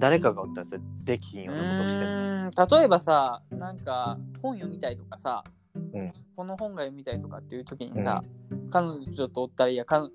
[0.00, 5.44] 誰かがおったらそれできひんうようなことして例えばさなんか本読みたいとかさ、
[5.74, 6.12] うん。
[6.34, 8.22] この本が読みたいとかっていう時にさ、
[8.70, 10.08] 彼女ちょっとおったらいや彼う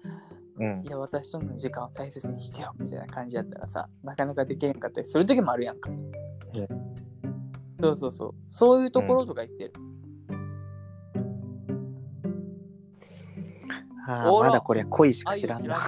[0.64, 0.84] ん。
[0.86, 5.90] いや私との時間を大切にしてよみたいな感じやったらさなかなかできへんかったりする時もあるやんか。
[6.56, 6.68] え
[7.80, 8.34] そうそうそう。
[8.48, 9.74] そういうところとか言ってる。
[14.08, 15.80] あおらあまだこれ恋しか知らんな。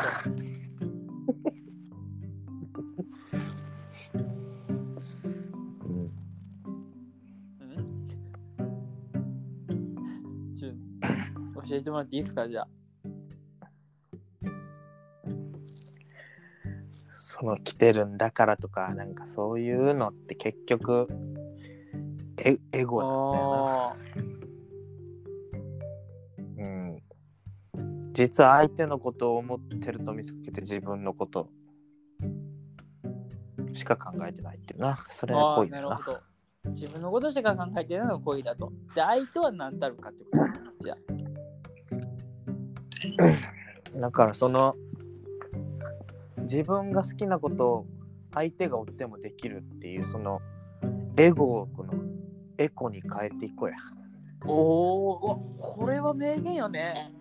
[11.78, 12.68] えてもらっていいですかじゃあ。
[17.10, 21.08] その来てるんだからとかなんかそういうのって結局
[22.44, 23.96] エエゴなんだよあ
[26.56, 26.64] な。
[26.64, 27.02] うん。
[28.14, 31.50] 実は相手のことを思ってると見せかけて自分のこと
[33.74, 35.06] しか考えてないっていうな。
[35.10, 35.90] それはーあー恋だな。
[35.90, 36.20] なるほど。
[36.72, 38.72] 自分のことしか考えてないのが恋だと。
[38.96, 40.56] で、相手は何たるかってことです。
[40.82, 41.17] じゃあ。
[44.00, 44.76] だからその
[46.42, 47.86] 自分が好きなことを
[48.34, 50.42] 相手が追ってもできるっていうその
[51.18, 51.94] エゴをこの
[52.58, 53.76] エコに変えていこうや。
[54.46, 57.12] おお、これは名言よね。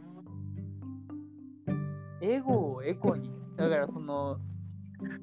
[2.20, 3.30] エゴをエコに。
[3.56, 4.38] だからその、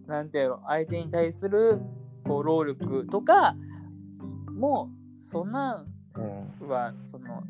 [0.07, 1.79] なんていうの、相手に対する
[2.25, 3.55] こう労力とか
[4.51, 4.89] も、
[5.19, 5.87] そんなん。
[6.67, 7.43] は、その、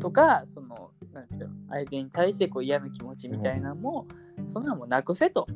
[0.00, 0.90] とか、その、
[1.20, 1.28] なん
[1.68, 4.06] 相手に対してこう嫌な気持ちみたいなのも、
[4.46, 5.46] そんなんもなくせと。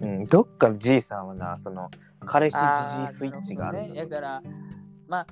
[0.00, 2.62] うん、どっかのじいさんはな、その彼氏じ
[2.96, 4.06] じいスイッチがあるね。
[4.06, 4.42] だから、
[5.08, 5.26] まあ、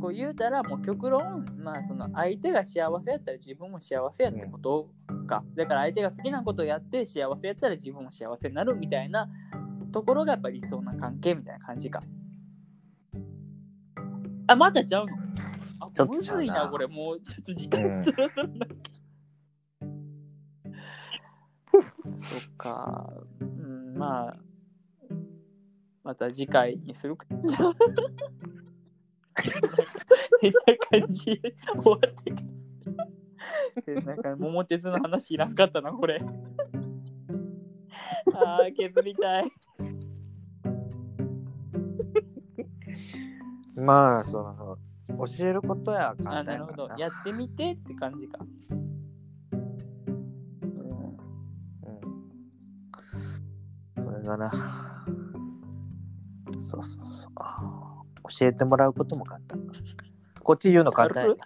[0.00, 4.90] こう言うたら、もう極論、まあ、その相手が幸せやったら自分も幸せやってこと
[5.26, 5.44] か。
[5.54, 9.28] だから相手が好きなことをやって幸せやったら自分も幸せになるみたいな
[9.92, 12.00] ところがやっぱり理想な関係みたいな感じか。
[14.48, 15.14] あ、またちゃうの？
[15.14, 15.18] あ
[15.94, 16.86] ちょっとちゃうなむずいな、これ。
[16.86, 19.04] もうちょっと時間うんそろそろなきゃ。
[21.72, 23.12] そっか。
[23.40, 24.36] うん、まあ、
[26.02, 27.26] また次回にするか。
[27.42, 27.74] じゃあ
[30.40, 30.60] 変な
[31.00, 34.02] 感じで終わってくる。
[34.04, 36.18] なんか桃鉄の話いらんかったな、これ。
[38.32, 39.50] ああ、削りたい。
[43.76, 44.78] まあ、その、
[45.18, 46.88] 教えることやあ簡なるほど。
[46.88, 48.38] 単やってみてって感じか。
[49.52, 49.60] うん
[53.96, 54.04] うん。
[54.04, 54.50] それがな。
[56.58, 57.32] そうそうそう。
[58.38, 59.60] 教えてもらうことも簡単。
[60.42, 61.36] こっち言うの簡単やね、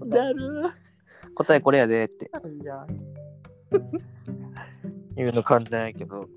[0.00, 0.70] うんだる
[1.34, 2.30] 答えこれやでって
[5.16, 6.28] 言うの簡単やけど、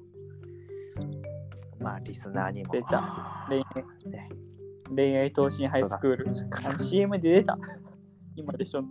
[1.79, 2.73] まあ、リスナーにも。
[2.73, 3.63] 出たね
[4.95, 6.25] 恋愛投資ハイスクール。
[6.65, 7.57] あの CM で出た。
[8.35, 8.83] 今でしょ。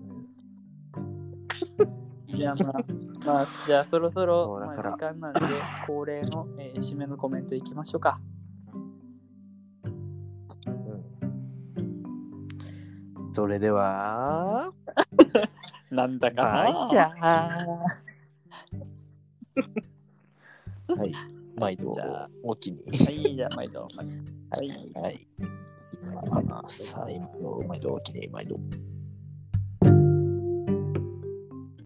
[2.27, 2.73] じゃあまあ、
[3.27, 5.41] まあ、じゃあそろそろ、まあ、時間なんで、
[5.87, 8.21] 恒例の、えー締めのコメントいきましょうか。
[10.67, 11.05] うん
[13.33, 14.73] それでは、
[15.91, 16.49] なんだかな。
[16.49, 17.67] はい、じゃあ。
[20.95, 21.13] はい、
[21.57, 22.79] 毎度じゃあお気に。
[22.85, 23.83] はい、じゃあ、毎度。
[23.83, 23.89] は
[24.63, 24.69] い。
[24.95, 25.19] はい。
[26.69, 28.57] 最後、毎度おきに、毎度。